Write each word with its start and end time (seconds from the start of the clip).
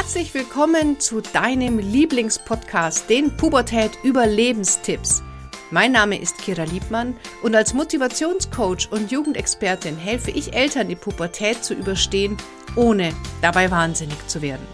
Herzlich 0.00 0.32
willkommen 0.32 0.98
zu 0.98 1.20
deinem 1.20 1.78
Lieblingspodcast, 1.78 3.10
den 3.10 3.36
Pubertät 3.36 3.90
Überlebenstipps. 4.02 5.22
Mein 5.70 5.92
Name 5.92 6.18
ist 6.18 6.38
Kira 6.38 6.64
Liebmann 6.64 7.14
und 7.42 7.54
als 7.54 7.74
Motivationscoach 7.74 8.90
und 8.90 9.10
Jugendexpertin 9.10 9.98
helfe 9.98 10.30
ich 10.30 10.54
Eltern, 10.54 10.88
die 10.88 10.96
Pubertät 10.96 11.62
zu 11.62 11.74
überstehen, 11.74 12.38
ohne 12.76 13.12
dabei 13.42 13.70
wahnsinnig 13.70 14.16
zu 14.26 14.40
werden. 14.40 14.66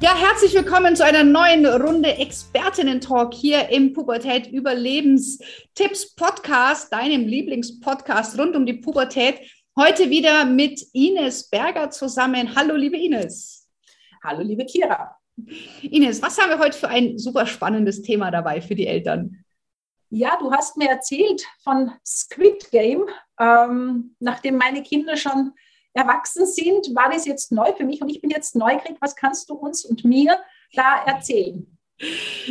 Ja, 0.00 0.14
herzlich 0.14 0.54
willkommen 0.54 0.94
zu 0.94 1.04
einer 1.04 1.24
neuen 1.24 1.64
Runde 1.64 2.18
Expertinnen-Talk 2.18 3.32
hier 3.32 3.70
im 3.70 3.94
Pubertät 3.94 4.46
Überlebenstipps 4.48 6.14
Podcast, 6.14 6.92
deinem 6.92 7.26
Lieblingspodcast 7.26 8.38
rund 8.38 8.54
um 8.54 8.66
die 8.66 8.74
Pubertät. 8.74 9.40
Heute 9.78 10.10
wieder 10.10 10.44
mit 10.44 10.84
Ines 10.92 11.48
Berger 11.48 11.88
zusammen. 11.88 12.56
Hallo, 12.56 12.74
liebe 12.74 12.96
Ines. 12.96 13.70
Hallo, 14.24 14.42
liebe 14.42 14.66
Kira. 14.66 15.16
Ines, 15.82 16.20
was 16.20 16.36
haben 16.36 16.50
wir 16.50 16.58
heute 16.58 16.76
für 16.76 16.88
ein 16.88 17.16
super 17.16 17.46
spannendes 17.46 18.02
Thema 18.02 18.32
dabei 18.32 18.60
für 18.60 18.74
die 18.74 18.88
Eltern? 18.88 19.44
Ja, 20.10 20.36
du 20.40 20.50
hast 20.50 20.76
mir 20.78 20.88
erzählt 20.88 21.44
von 21.62 21.92
Squid 22.04 22.72
Game. 22.72 23.04
Ähm, 23.38 24.16
nachdem 24.18 24.56
meine 24.56 24.82
Kinder 24.82 25.16
schon 25.16 25.52
erwachsen 25.92 26.44
sind, 26.44 26.92
war 26.96 27.08
das 27.12 27.24
jetzt 27.24 27.52
neu 27.52 27.72
für 27.72 27.84
mich 27.84 28.02
und 28.02 28.08
ich 28.08 28.20
bin 28.20 28.30
jetzt 28.30 28.56
neugierig. 28.56 28.96
Was 28.98 29.14
kannst 29.14 29.48
du 29.48 29.54
uns 29.54 29.84
und 29.84 30.04
mir 30.04 30.40
da 30.72 31.04
erzählen? 31.06 31.77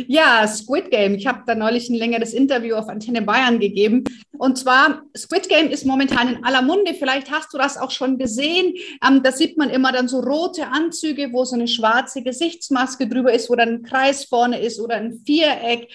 Ja, 0.06 0.46
Squid 0.46 0.90
Game. 0.90 1.14
Ich 1.14 1.26
habe 1.26 1.42
da 1.46 1.54
neulich 1.54 1.88
ein 1.88 1.94
längeres 1.94 2.34
Interview 2.34 2.76
auf 2.76 2.88
Antenne 2.88 3.22
Bayern 3.22 3.58
gegeben. 3.58 4.04
Und 4.36 4.58
zwar, 4.58 5.02
Squid 5.16 5.48
Game 5.48 5.70
ist 5.70 5.86
momentan 5.86 6.34
in 6.34 6.44
aller 6.44 6.60
Munde. 6.60 6.94
Vielleicht 6.94 7.30
hast 7.30 7.52
du 7.54 7.58
das 7.58 7.78
auch 7.78 7.90
schon 7.90 8.18
gesehen. 8.18 8.74
Ähm, 9.06 9.22
da 9.22 9.32
sieht 9.32 9.56
man 9.56 9.70
immer 9.70 9.90
dann 9.90 10.06
so 10.06 10.20
rote 10.20 10.68
Anzüge, 10.68 11.32
wo 11.32 11.44
so 11.44 11.56
eine 11.56 11.66
schwarze 11.66 12.22
Gesichtsmaske 12.22 13.08
drüber 13.08 13.32
ist, 13.32 13.48
wo 13.48 13.56
dann 13.56 13.68
ein 13.68 13.82
Kreis 13.82 14.24
vorne 14.24 14.60
ist 14.60 14.80
oder 14.80 14.96
ein 14.96 15.22
Viereck. 15.24 15.90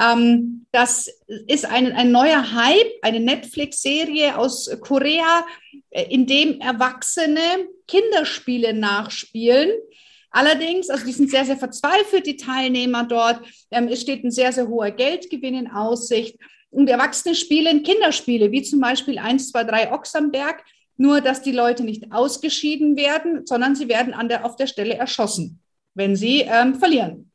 Ähm, 0.00 0.66
das 0.72 1.08
ist 1.46 1.66
ein, 1.66 1.92
ein 1.92 2.10
neuer 2.10 2.52
Hype, 2.52 2.90
eine 3.02 3.20
Netflix-Serie 3.20 4.38
aus 4.38 4.70
Korea, 4.80 5.44
äh, 5.90 6.06
in 6.08 6.26
dem 6.26 6.58
Erwachsene 6.60 7.68
Kinderspiele 7.86 8.72
nachspielen 8.72 9.70
Allerdings, 10.34 10.90
also 10.90 11.06
die 11.06 11.12
sind 11.12 11.30
sehr, 11.30 11.44
sehr 11.44 11.56
verzweifelt, 11.56 12.26
die 12.26 12.36
Teilnehmer 12.36 13.04
dort. 13.04 13.40
Ähm, 13.70 13.86
es 13.86 14.00
steht 14.00 14.24
ein 14.24 14.32
sehr, 14.32 14.52
sehr 14.52 14.66
hoher 14.66 14.90
Geldgewinn 14.90 15.54
in 15.54 15.70
Aussicht. 15.70 16.36
Und 16.70 16.90
Erwachsene 16.90 17.36
spielen 17.36 17.84
Kinderspiele, 17.84 18.50
wie 18.50 18.64
zum 18.64 18.80
Beispiel 18.80 19.20
1, 19.20 19.52
2, 19.52 19.62
3 19.62 19.92
Ochsenberg, 19.92 20.64
nur 20.96 21.20
dass 21.20 21.42
die 21.42 21.52
Leute 21.52 21.84
nicht 21.84 22.10
ausgeschieden 22.10 22.96
werden, 22.96 23.46
sondern 23.46 23.76
sie 23.76 23.88
werden 23.88 24.12
an 24.12 24.28
der, 24.28 24.44
auf 24.44 24.56
der 24.56 24.66
Stelle 24.66 24.94
erschossen, 24.94 25.60
wenn 25.94 26.16
sie 26.16 26.40
ähm, 26.40 26.74
verlieren. 26.74 27.30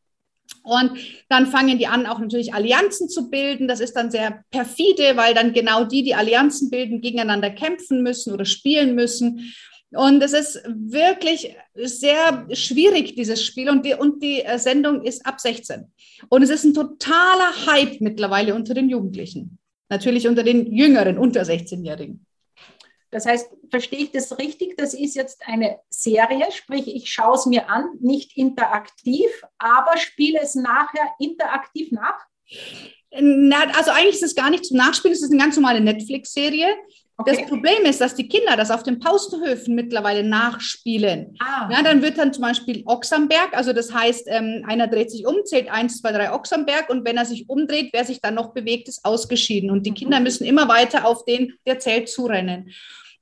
Und 0.63 0.91
dann 1.29 1.47
fangen 1.47 1.77
die 1.77 1.87
an, 1.87 2.05
auch 2.05 2.19
natürlich 2.19 2.53
Allianzen 2.53 3.07
zu 3.07 3.29
bilden. 3.29 3.69
Das 3.69 3.79
ist 3.79 3.93
dann 3.93 4.11
sehr 4.11 4.43
perfide, 4.51 5.15
weil 5.15 5.33
dann 5.33 5.53
genau 5.53 5.85
die, 5.85 6.03
die 6.03 6.15
Allianzen 6.15 6.69
bilden, 6.69 6.99
gegeneinander 6.99 7.49
kämpfen 7.49 8.03
müssen 8.03 8.33
oder 8.33 8.43
spielen 8.43 8.93
müssen. 8.93 9.53
Und 9.91 10.21
es 10.21 10.33
ist 10.33 10.61
wirklich 10.67 11.55
sehr 11.75 12.47
schwierig, 12.53 13.15
dieses 13.15 13.43
Spiel. 13.43 13.69
Und 13.69 13.85
die, 13.85 13.95
und 13.95 14.21
die 14.21 14.43
äh, 14.43 14.59
Sendung 14.59 15.03
ist 15.03 15.25
ab 15.25 15.39
16. 15.39 15.91
Und 16.29 16.43
es 16.43 16.49
ist 16.49 16.63
ein 16.63 16.73
totaler 16.73 17.65
Hype 17.65 17.99
mittlerweile 17.99 18.53
unter 18.53 18.73
den 18.73 18.89
Jugendlichen. 18.89 19.57
Natürlich 19.89 20.27
unter 20.27 20.43
den 20.43 20.71
Jüngeren, 20.71 21.17
unter 21.17 21.41
16-Jährigen. 21.41 22.25
Das 23.11 23.25
heißt, 23.25 23.49
verstehe 23.71 24.01
ich 24.01 24.11
das 24.11 24.37
richtig? 24.37 24.77
Das 24.77 24.93
ist 24.93 25.15
jetzt 25.15 25.41
eine 25.47 25.79
Serie, 25.89 26.51
sprich, 26.51 26.87
ich 26.87 27.11
schaue 27.11 27.35
es 27.35 27.47
mir 27.47 27.67
an, 27.67 27.85
nicht 27.99 28.37
interaktiv, 28.37 29.29
aber 29.57 29.97
spiele 29.97 30.39
es 30.41 30.53
nachher 30.53 31.09
interaktiv 31.19 31.91
nach? 31.91 32.19
also 33.11 33.91
eigentlich 33.91 34.15
ist 34.15 34.23
es 34.23 34.35
gar 34.35 34.51
nicht 34.51 34.65
zum 34.65 34.77
Nachspielen, 34.77 35.15
es 35.15 35.23
ist 35.23 35.31
eine 35.31 35.41
ganz 35.41 35.55
normale 35.55 35.81
Netflix-Serie. 35.81 36.67
Okay. 37.19 37.35
Das 37.35 37.49
Problem 37.49 37.83
ist, 37.83 37.99
dass 37.99 38.15
die 38.15 38.29
Kinder 38.29 38.55
das 38.55 38.71
auf 38.71 38.81
den 38.81 38.99
Pausenhöfen 38.99 39.75
mittlerweile 39.75 40.23
nachspielen. 40.23 41.35
Ah. 41.39 41.69
Ja, 41.69 41.83
dann 41.83 42.01
wird 42.01 42.17
dann 42.17 42.31
zum 42.31 42.43
Beispiel 42.43 42.81
Ochsenberg, 42.85 43.49
also 43.51 43.73
das 43.73 43.93
heißt, 43.93 44.27
ähm, 44.27 44.63
einer 44.65 44.87
dreht 44.87 45.11
sich 45.11 45.27
um, 45.27 45.35
zählt 45.43 45.69
eins, 45.69 45.99
zwei, 45.99 46.13
drei 46.13 46.31
Ochsenberg 46.31 46.89
und 46.89 47.05
wenn 47.05 47.17
er 47.17 47.25
sich 47.25 47.49
umdreht, 47.49 47.89
wer 47.91 48.05
sich 48.05 48.21
dann 48.21 48.35
noch 48.35 48.53
bewegt, 48.53 48.87
ist 48.87 49.03
ausgeschieden. 49.03 49.69
Und 49.69 49.85
die 49.85 49.93
Kinder 49.93 50.19
mhm. 50.19 50.23
müssen 50.23 50.45
immer 50.45 50.69
weiter 50.69 51.05
auf 51.05 51.25
den, 51.25 51.55
der 51.65 51.79
zählt, 51.79 52.07
zurennen. 52.07 52.71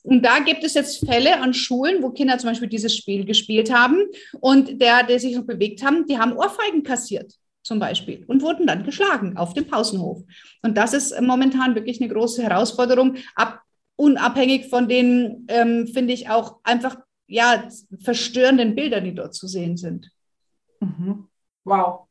Und 0.04 0.24
da 0.24 0.40
gibt 0.40 0.64
es 0.64 0.76
jetzt 0.76 1.04
Fälle 1.04 1.42
an 1.42 1.56
Schulen, 1.56 2.04
wo 2.04 2.12
Kinder 2.12 2.38
zum 2.38 2.52
Beispiel 2.52 2.70
dieses 2.70 2.96
Spiel 2.96 3.26
gespielt 3.26 3.74
haben 3.74 4.06
und 4.40 4.80
der, 4.80 5.04
der 5.04 5.20
sich 5.20 5.36
noch 5.36 5.44
bewegt 5.44 5.84
haben, 5.84 6.06
die 6.06 6.20
haben 6.20 6.34
Ohrfeigen 6.34 6.84
kassiert 6.84 7.34
zum 7.64 7.80
Beispiel 7.80 8.24
und 8.28 8.44
wurden 8.44 8.68
dann 8.68 8.84
geschlagen 8.84 9.38
auf 9.38 9.54
dem 9.54 9.66
Pausenhof. 9.66 10.22
Und 10.62 10.78
das 10.78 10.94
ist 10.94 11.20
momentan 11.20 11.74
wirklich 11.74 12.00
eine 12.00 12.14
große 12.14 12.44
Herausforderung. 12.44 13.16
Ab 13.36 13.64
unabhängig 13.98 14.70
von 14.70 14.88
den, 14.88 15.46
ähm, 15.50 15.88
finde 15.88 16.14
ich, 16.14 16.30
auch 16.30 16.60
einfach 16.64 16.98
ja, 17.28 17.68
verstörenden 18.02 18.74
Bildern, 18.74 19.04
die 19.04 19.14
dort 19.14 19.36
zu 19.36 19.48
sehen 19.48 19.76
sind. 19.76 20.10
Mhm. 20.80 21.28
Wow. 21.66 22.08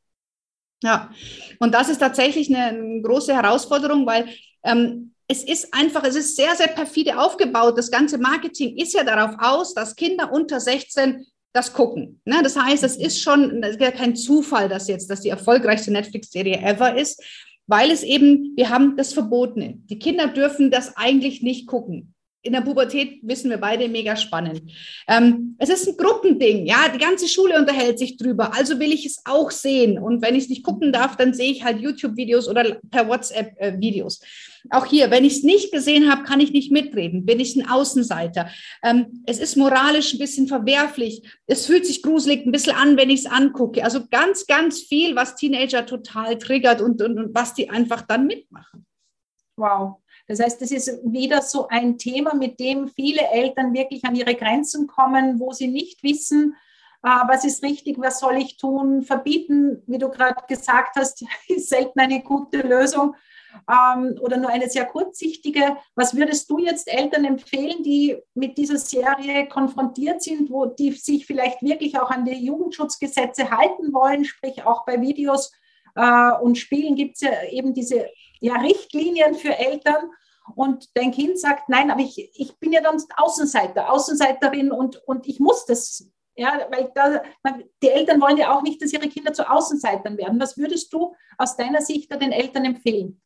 Ja, 0.82 1.10
und 1.58 1.72
das 1.72 1.88
ist 1.88 1.98
tatsächlich 1.98 2.54
eine, 2.54 2.78
eine 2.78 3.00
große 3.00 3.34
Herausforderung, 3.34 4.04
weil 4.06 4.28
ähm, 4.62 5.14
es 5.26 5.42
ist 5.42 5.72
einfach, 5.72 6.04
es 6.04 6.16
ist 6.16 6.36
sehr, 6.36 6.54
sehr 6.54 6.68
perfide 6.68 7.18
aufgebaut. 7.18 7.78
Das 7.78 7.90
ganze 7.90 8.18
Marketing 8.18 8.76
ist 8.76 8.92
ja 8.92 9.02
darauf 9.02 9.36
aus, 9.38 9.74
dass 9.74 9.96
Kinder 9.96 10.30
unter 10.30 10.60
16 10.60 11.26
das 11.52 11.72
gucken. 11.72 12.20
Ne? 12.24 12.42
Das 12.42 12.56
heißt, 12.56 12.84
es 12.84 12.96
ist 12.96 13.22
schon 13.22 13.62
das 13.62 13.72
ist 13.72 13.80
ja 13.80 13.90
kein 13.90 14.14
Zufall, 14.14 14.68
dass 14.68 14.88
jetzt 14.88 15.08
das 15.10 15.22
die 15.22 15.30
erfolgreichste 15.30 15.90
Netflix-Serie 15.90 16.60
ever 16.60 16.96
ist, 16.96 17.22
weil 17.66 17.90
es 17.90 18.02
eben, 18.02 18.52
wir 18.56 18.70
haben 18.70 18.96
das 18.96 19.12
Verbotene. 19.12 19.78
Die 19.90 19.98
Kinder 19.98 20.28
dürfen 20.28 20.70
das 20.70 20.96
eigentlich 20.96 21.42
nicht 21.42 21.66
gucken 21.66 22.14
in 22.46 22.52
der 22.52 22.60
Pubertät 22.60 23.18
wissen 23.22 23.50
wir 23.50 23.58
beide 23.58 23.88
mega 23.88 24.16
spannend. 24.16 24.62
Ähm, 25.08 25.56
es 25.58 25.68
ist 25.68 25.88
ein 25.88 25.96
Gruppending, 25.96 26.66
ja, 26.66 26.88
die 26.88 26.98
ganze 26.98 27.28
Schule 27.28 27.58
unterhält 27.58 27.98
sich 27.98 28.16
drüber, 28.16 28.54
also 28.54 28.78
will 28.78 28.92
ich 28.92 29.04
es 29.04 29.22
auch 29.24 29.50
sehen. 29.50 29.98
Und 29.98 30.22
wenn 30.22 30.34
ich 30.34 30.44
es 30.44 30.50
nicht 30.50 30.62
gucken 30.62 30.92
darf, 30.92 31.16
dann 31.16 31.34
sehe 31.34 31.50
ich 31.50 31.64
halt 31.64 31.80
YouTube-Videos 31.80 32.48
oder 32.48 32.80
per 32.90 33.08
WhatsApp-Videos. 33.08 34.20
Auch 34.70 34.86
hier, 34.86 35.10
wenn 35.10 35.24
ich 35.24 35.38
es 35.38 35.42
nicht 35.42 35.72
gesehen 35.72 36.10
habe, 36.10 36.24
kann 36.24 36.40
ich 36.40 36.52
nicht 36.52 36.72
mitreden, 36.72 37.26
bin 37.26 37.40
ich 37.40 37.56
ein 37.56 37.68
Außenseiter. 37.68 38.48
Ähm, 38.82 39.22
es 39.26 39.38
ist 39.38 39.56
moralisch 39.56 40.14
ein 40.14 40.18
bisschen 40.18 40.48
verwerflich, 40.48 41.22
es 41.46 41.66
fühlt 41.66 41.86
sich 41.86 42.02
gruselig 42.02 42.46
ein 42.46 42.52
bisschen 42.52 42.76
an, 42.76 42.96
wenn 42.96 43.10
ich 43.10 43.20
es 43.20 43.26
angucke. 43.26 43.84
Also 43.84 44.06
ganz, 44.10 44.46
ganz 44.46 44.80
viel, 44.80 45.16
was 45.16 45.36
Teenager 45.36 45.86
total 45.86 46.38
triggert 46.38 46.80
und, 46.80 47.02
und, 47.02 47.18
und 47.18 47.34
was 47.34 47.54
die 47.54 47.70
einfach 47.70 48.02
dann 48.02 48.26
mitmachen. 48.26 48.86
Wow. 49.56 50.02
Das 50.28 50.40
heißt, 50.40 50.60
das 50.60 50.70
ist 50.70 51.00
wieder 51.04 51.42
so 51.42 51.68
ein 51.68 51.98
Thema, 51.98 52.34
mit 52.34 52.58
dem 52.58 52.88
viele 52.88 53.22
Eltern 53.30 53.72
wirklich 53.74 54.04
an 54.04 54.16
ihre 54.16 54.34
Grenzen 54.34 54.86
kommen, 54.86 55.38
wo 55.38 55.52
sie 55.52 55.68
nicht 55.68 56.02
wissen, 56.02 56.56
äh, 57.02 57.08
was 57.28 57.44
ist 57.44 57.62
richtig, 57.62 57.98
was 57.98 58.18
soll 58.18 58.36
ich 58.36 58.56
tun. 58.56 59.02
Verbieten, 59.02 59.82
wie 59.86 59.98
du 59.98 60.08
gerade 60.10 60.42
gesagt 60.48 60.96
hast, 60.96 61.24
ist 61.48 61.68
selten 61.68 62.00
eine 62.00 62.22
gute 62.22 62.58
Lösung 62.58 63.14
ähm, 63.70 64.18
oder 64.20 64.36
nur 64.36 64.50
eine 64.50 64.68
sehr 64.68 64.86
kurzsichtige. 64.86 65.76
Was 65.94 66.16
würdest 66.16 66.50
du 66.50 66.58
jetzt 66.58 66.92
Eltern 66.92 67.24
empfehlen, 67.24 67.82
die 67.82 68.16
mit 68.34 68.58
dieser 68.58 68.78
Serie 68.78 69.46
konfrontiert 69.48 70.22
sind, 70.22 70.50
wo 70.50 70.66
die 70.66 70.92
sich 70.92 71.26
vielleicht 71.26 71.62
wirklich 71.62 71.98
auch 71.98 72.10
an 72.10 72.24
die 72.24 72.44
Jugendschutzgesetze 72.44 73.50
halten 73.50 73.92
wollen, 73.92 74.24
sprich 74.24 74.64
auch 74.64 74.84
bei 74.84 75.00
Videos 75.00 75.52
äh, 75.94 76.32
und 76.40 76.58
Spielen 76.58 76.94
gibt 76.94 77.16
es 77.16 77.22
ja 77.22 77.30
eben 77.50 77.72
diese 77.74 78.06
ja, 78.40 78.54
Richtlinien 78.54 79.34
für 79.34 79.56
Eltern 79.56 80.10
und 80.54 80.88
dein 80.94 81.10
Kind 81.10 81.38
sagt, 81.38 81.68
nein, 81.68 81.90
aber 81.90 82.00
ich, 82.00 82.30
ich 82.34 82.56
bin 82.58 82.72
ja 82.72 82.80
dann 82.80 83.02
Außenseiter, 83.16 83.92
Außenseiterin 83.92 84.70
und, 84.70 84.96
und 85.06 85.26
ich 85.26 85.40
muss 85.40 85.66
das. 85.66 86.10
Ja, 86.38 86.68
weil 86.70 86.92
da, 86.94 87.22
die 87.82 87.88
Eltern 87.88 88.20
wollen 88.20 88.36
ja 88.36 88.54
auch 88.54 88.62
nicht, 88.62 88.82
dass 88.82 88.92
ihre 88.92 89.08
Kinder 89.08 89.32
zu 89.32 89.50
Außenseitern 89.50 90.18
werden. 90.18 90.38
Was 90.38 90.58
würdest 90.58 90.92
du 90.92 91.14
aus 91.38 91.56
deiner 91.56 91.80
Sicht 91.80 92.12
den 92.12 92.30
Eltern 92.30 92.66
empfehlen? 92.66 93.22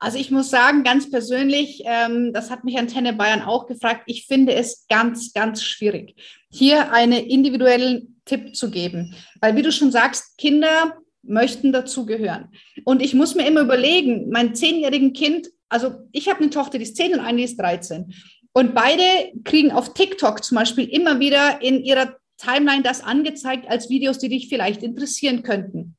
Also 0.00 0.18
ich 0.18 0.32
muss 0.32 0.50
sagen, 0.50 0.82
ganz 0.82 1.08
persönlich, 1.08 1.82
ähm, 1.86 2.32
das 2.32 2.50
hat 2.50 2.64
mich 2.64 2.76
Antenne 2.76 3.12
Bayern 3.12 3.42
auch 3.42 3.66
gefragt, 3.66 4.02
ich 4.06 4.26
finde 4.26 4.52
es 4.52 4.86
ganz, 4.88 5.32
ganz 5.32 5.62
schwierig, 5.62 6.16
hier 6.50 6.92
einen 6.92 7.24
individuellen 7.24 8.20
Tipp 8.24 8.56
zu 8.56 8.70
geben. 8.70 9.14
Weil 9.40 9.56
wie 9.56 9.62
du 9.62 9.70
schon 9.70 9.92
sagst, 9.92 10.36
Kinder 10.36 10.98
möchten 11.26 11.72
dazugehören. 11.72 12.48
Und 12.84 13.02
ich 13.02 13.14
muss 13.14 13.34
mir 13.34 13.46
immer 13.46 13.60
überlegen, 13.60 14.30
mein 14.30 14.54
zehnjährigen 14.54 15.12
Kind, 15.12 15.48
also 15.68 15.92
ich 16.12 16.28
habe 16.28 16.40
eine 16.40 16.50
Tochter, 16.50 16.78
die 16.78 16.84
ist 16.84 16.96
zehn 16.96 17.14
und 17.14 17.20
eine, 17.20 17.38
die 17.38 17.44
ist 17.44 17.58
13. 17.58 18.12
Und 18.52 18.74
beide 18.74 19.02
kriegen 19.42 19.72
auf 19.72 19.94
TikTok 19.94 20.44
zum 20.44 20.56
Beispiel 20.56 20.84
immer 20.84 21.18
wieder 21.18 21.60
in 21.60 21.82
ihrer 21.82 22.16
Timeline 22.36 22.82
das 22.82 23.02
angezeigt 23.02 23.68
als 23.68 23.88
Videos, 23.88 24.18
die 24.18 24.28
dich 24.28 24.48
vielleicht 24.48 24.82
interessieren 24.82 25.42
könnten. 25.42 25.96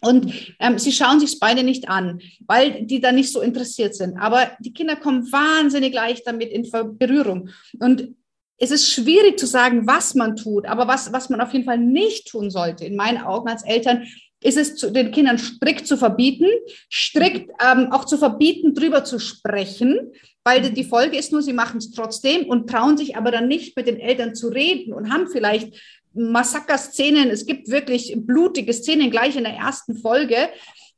Und 0.00 0.54
ähm, 0.60 0.78
sie 0.78 0.92
schauen 0.92 1.20
sich 1.20 1.40
beide 1.40 1.62
nicht 1.62 1.88
an, 1.88 2.20
weil 2.46 2.84
die 2.84 3.00
da 3.00 3.12
nicht 3.12 3.32
so 3.32 3.40
interessiert 3.40 3.94
sind. 3.94 4.16
Aber 4.18 4.50
die 4.60 4.72
Kinder 4.72 4.94
kommen 4.96 5.30
wahnsinnig 5.32 5.94
leicht 5.94 6.26
damit 6.26 6.50
in 6.50 6.70
Berührung. 6.98 7.48
Und 7.80 8.14
es 8.58 8.70
ist 8.70 8.90
schwierig 8.90 9.38
zu 9.38 9.46
sagen, 9.46 9.86
was 9.86 10.14
man 10.14 10.36
tut, 10.36 10.66
aber 10.66 10.86
was, 10.88 11.12
was 11.12 11.28
man 11.28 11.40
auf 11.40 11.52
jeden 11.52 11.64
Fall 11.64 11.78
nicht 11.78 12.28
tun 12.28 12.50
sollte, 12.50 12.84
in 12.84 12.96
meinen 12.96 13.18
Augen 13.18 13.48
als 13.48 13.64
Eltern, 13.64 14.06
ist 14.46 14.56
es 14.56 14.76
zu, 14.76 14.90
den 14.90 15.10
Kindern 15.10 15.38
strikt 15.38 15.86
zu 15.86 15.96
verbieten, 15.96 16.46
strikt 16.90 17.50
ähm, 17.60 17.90
auch 17.90 18.04
zu 18.04 18.16
verbieten, 18.16 18.74
drüber 18.74 19.04
zu 19.04 19.18
sprechen, 19.18 20.12
weil 20.44 20.70
die 20.70 20.84
Folge 20.84 21.18
ist 21.18 21.32
nur, 21.32 21.42
sie 21.42 21.52
machen 21.52 21.78
es 21.78 21.90
trotzdem 21.90 22.46
und 22.46 22.70
trauen 22.70 22.96
sich 22.96 23.16
aber 23.16 23.32
dann 23.32 23.48
nicht 23.48 23.76
mit 23.76 23.88
den 23.88 23.98
Eltern 23.98 24.34
zu 24.36 24.48
reden 24.48 24.94
und 24.94 25.12
haben 25.12 25.26
vielleicht 25.26 25.74
Massaker-Szenen, 26.14 27.28
es 27.28 27.44
gibt 27.44 27.68
wirklich 27.70 28.14
blutige 28.16 28.72
Szenen 28.72 29.10
gleich 29.10 29.36
in 29.36 29.44
der 29.44 29.54
ersten 29.54 29.96
Folge 29.96 30.48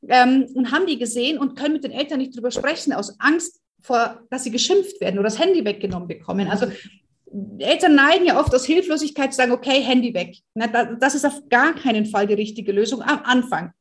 ähm, 0.07 0.47
und 0.55 0.71
haben 0.71 0.87
die 0.87 0.99
gesehen 0.99 1.39
und 1.39 1.59
können 1.59 1.73
mit 1.73 1.85
den 1.85 1.93
Eltern 1.93 2.19
nicht 2.19 2.37
drüber 2.37 2.51
sprechen, 2.51 2.93
aus 2.93 3.19
Angst 3.19 3.61
vor, 3.81 4.21
dass 4.31 4.45
sie 4.45 4.51
geschimpft 4.51 5.01
werden 5.01 5.19
oder 5.19 5.29
das 5.29 5.39
Handy 5.39 5.65
weggenommen 5.65 6.07
bekommen. 6.07 6.49
Also 6.49 6.67
Eltern 7.59 7.95
neigen 7.95 8.27
ja 8.27 8.41
oft 8.41 8.55
aus 8.55 8.65
Hilflosigkeit 8.65 9.33
zu 9.33 9.37
sagen, 9.37 9.53
okay, 9.53 9.81
Handy 9.81 10.15
weg. 10.15 10.37
Das 11.01 11.15
ist 11.15 11.25
auf 11.25 11.49
gar 11.49 11.75
keinen 11.75 12.07
Fall 12.07 12.27
die 12.27 12.35
richtige 12.35 12.73
Lösung 12.73 13.03
am 13.03 13.21
Anfang. 13.25 13.73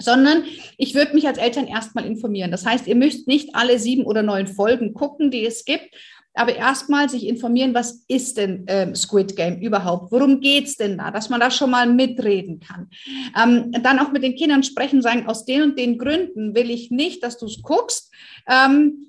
Sondern 0.00 0.44
ich 0.76 0.94
würde 0.94 1.14
mich 1.14 1.26
als 1.26 1.38
Eltern 1.38 1.66
erstmal 1.66 2.06
informieren. 2.06 2.50
Das 2.50 2.64
heißt, 2.64 2.86
ihr 2.86 2.94
müsst 2.94 3.26
nicht 3.26 3.54
alle 3.54 3.78
sieben 3.78 4.04
oder 4.04 4.22
neun 4.22 4.46
Folgen 4.46 4.94
gucken, 4.94 5.30
die 5.30 5.44
es 5.44 5.64
gibt, 5.64 5.90
aber 6.38 6.54
erstmal 6.54 7.08
sich 7.08 7.26
informieren, 7.26 7.74
was 7.74 8.04
ist 8.06 8.36
denn 8.36 8.64
ähm, 8.68 8.94
Squid 8.94 9.34
Game 9.34 9.60
überhaupt? 9.60 10.12
Worum 10.12 10.40
geht 10.40 10.66
es 10.66 10.76
denn 10.76 10.96
da? 10.96 11.10
Dass 11.10 11.30
man 11.30 11.40
da 11.40 11.50
schon 11.50 11.70
mal 11.70 11.86
mitreden 11.92 12.60
kann. 12.60 12.88
Ähm, 13.36 13.72
dann 13.82 13.98
auch 13.98 14.12
mit 14.12 14.22
den 14.22 14.36
Kindern 14.36 14.62
sprechen, 14.62 15.02
sagen, 15.02 15.26
aus 15.26 15.44
den 15.46 15.62
und 15.62 15.78
den 15.78 15.98
Gründen 15.98 16.54
will 16.54 16.70
ich 16.70 16.92
nicht, 16.92 17.24
dass 17.24 17.38
du 17.38 17.46
es 17.46 17.60
guckst. 17.62 18.12
Ähm, 18.48 19.07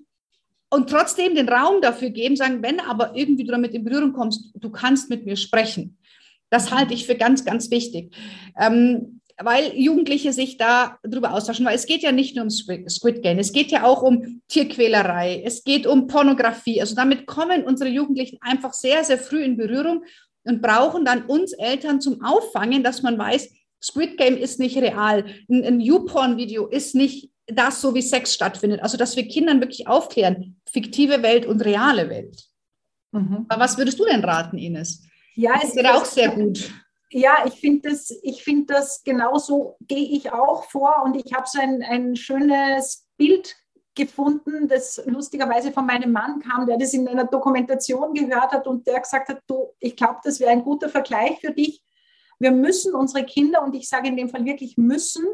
und 0.69 0.89
trotzdem 0.89 1.35
den 1.35 1.49
Raum 1.49 1.81
dafür 1.81 2.09
geben, 2.09 2.35
sagen, 2.35 2.61
wenn 2.61 2.79
aber 2.79 3.15
irgendwie 3.15 3.43
du 3.43 3.51
damit 3.51 3.73
in 3.73 3.83
Berührung 3.83 4.13
kommst, 4.13 4.51
du 4.55 4.69
kannst 4.69 5.09
mit 5.09 5.25
mir 5.25 5.35
sprechen. 5.35 5.97
Das 6.49 6.71
halte 6.71 6.93
ich 6.93 7.05
für 7.05 7.15
ganz, 7.15 7.45
ganz 7.45 7.71
wichtig. 7.71 8.15
Ähm, 8.59 9.19
weil 9.41 9.73
Jugendliche 9.73 10.33
sich 10.33 10.57
da 10.57 10.97
drüber 11.03 11.33
austauschen, 11.33 11.65
weil 11.65 11.75
es 11.75 11.85
geht 11.85 12.01
ja 12.01 12.11
nicht 12.11 12.35
nur 12.35 12.43
um 12.43 12.49
Squid 12.49 13.23
Game, 13.23 13.39
es 13.39 13.53
geht 13.53 13.71
ja 13.71 13.83
auch 13.85 14.01
um 14.01 14.41
Tierquälerei, 14.49 15.41
es 15.45 15.63
geht 15.63 15.87
um 15.87 16.07
Pornografie. 16.07 16.81
Also 16.81 16.93
damit 16.93 17.25
kommen 17.25 17.63
unsere 17.63 17.89
Jugendlichen 17.89 18.37
einfach 18.41 18.73
sehr, 18.73 19.03
sehr 19.03 19.17
früh 19.17 19.41
in 19.43 19.55
Berührung 19.55 20.03
und 20.43 20.61
brauchen 20.61 21.05
dann 21.05 21.23
uns 21.25 21.53
Eltern 21.53 22.01
zum 22.01 22.21
Auffangen, 22.23 22.83
dass 22.83 23.01
man 23.01 23.17
weiß, 23.17 23.49
Squid 23.81 24.17
Game 24.17 24.35
ist 24.35 24.59
nicht 24.59 24.77
real, 24.77 25.25
ein, 25.49 25.63
ein 25.63 25.79
YouPorn-Video 25.79 26.67
ist 26.67 26.95
nicht 26.95 27.31
das, 27.51 27.81
so 27.81 27.93
wie 27.95 28.01
Sex 28.01 28.33
stattfindet. 28.33 28.81
Also, 28.81 28.97
dass 28.97 29.15
wir 29.15 29.27
Kindern 29.27 29.61
wirklich 29.61 29.87
aufklären, 29.87 30.59
fiktive 30.71 31.21
Welt 31.23 31.45
und 31.45 31.63
reale 31.63 32.09
Welt. 32.09 32.43
Mhm. 33.11 33.45
Aber 33.49 33.63
was 33.63 33.77
würdest 33.77 33.99
du 33.99 34.05
denn 34.05 34.23
raten, 34.23 34.57
Ines? 34.57 35.03
Ja, 35.35 35.59
es 35.63 35.75
wäre 35.75 35.95
auch 35.95 36.05
sehr 36.05 36.29
gut. 36.29 36.71
Ja, 37.11 37.43
ich 37.45 37.55
finde 37.55 37.89
das, 37.89 38.11
ich 38.21 38.43
finde 38.43 38.73
das 38.73 39.03
genauso 39.03 39.77
gehe 39.81 40.15
ich 40.15 40.31
auch 40.31 40.65
vor 40.65 41.01
und 41.03 41.15
ich 41.15 41.33
habe 41.33 41.47
so 41.47 41.59
ein, 41.59 41.81
ein 41.81 42.15
schönes 42.15 43.07
Bild 43.17 43.55
gefunden, 43.95 44.67
das 44.67 45.01
lustigerweise 45.05 45.71
von 45.71 45.85
meinem 45.85 46.11
Mann 46.11 46.39
kam, 46.39 46.67
der 46.67 46.77
das 46.77 46.93
in 46.93 47.07
einer 47.07 47.25
Dokumentation 47.25 48.13
gehört 48.13 48.51
hat 48.51 48.67
und 48.67 48.85
der 48.85 48.99
gesagt 48.99 49.29
hat, 49.29 49.41
du, 49.47 49.73
ich 49.79 49.95
glaube, 49.95 50.19
das 50.23 50.39
wäre 50.39 50.51
ein 50.51 50.63
guter 50.63 50.87
Vergleich 50.87 51.39
für 51.39 51.51
dich. 51.51 51.83
Wir 52.37 52.51
müssen 52.51 52.93
unsere 52.93 53.25
Kinder, 53.25 53.63
und 53.63 53.75
ich 53.75 53.89
sage 53.89 54.07
in 54.07 54.15
dem 54.15 54.29
Fall 54.29 54.45
wirklich 54.45 54.77
müssen, 54.77 55.25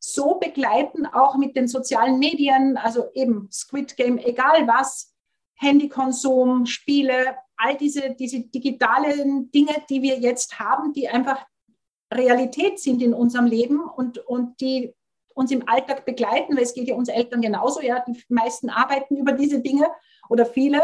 so 0.00 0.36
begleiten, 0.36 1.06
auch 1.06 1.36
mit 1.36 1.54
den 1.54 1.68
sozialen 1.68 2.18
Medien, 2.18 2.76
also 2.78 3.10
eben 3.14 3.48
Squid 3.52 3.96
Game, 3.96 4.18
egal 4.18 4.66
was, 4.66 5.14
Handykonsum, 5.56 6.64
Spiele, 6.64 7.36
all 7.56 7.76
diese, 7.76 8.14
diese 8.14 8.40
digitalen 8.40 9.50
Dinge, 9.52 9.74
die 9.90 10.00
wir 10.00 10.18
jetzt 10.18 10.58
haben, 10.58 10.94
die 10.94 11.08
einfach 11.08 11.44
Realität 12.12 12.80
sind 12.80 13.02
in 13.02 13.12
unserem 13.12 13.44
Leben 13.44 13.80
und, 13.80 14.18
und 14.18 14.60
die 14.60 14.94
uns 15.34 15.50
im 15.50 15.68
Alltag 15.68 16.04
begleiten, 16.06 16.56
weil 16.56 16.64
es 16.64 16.74
geht 16.74 16.88
ja 16.88 16.94
uns 16.94 17.08
Eltern 17.08 17.42
genauso, 17.42 17.80
ja, 17.82 18.00
die 18.00 18.18
meisten 18.28 18.70
arbeiten 18.70 19.16
über 19.16 19.32
diese 19.32 19.60
Dinge 19.60 19.86
oder 20.28 20.46
viele, 20.46 20.82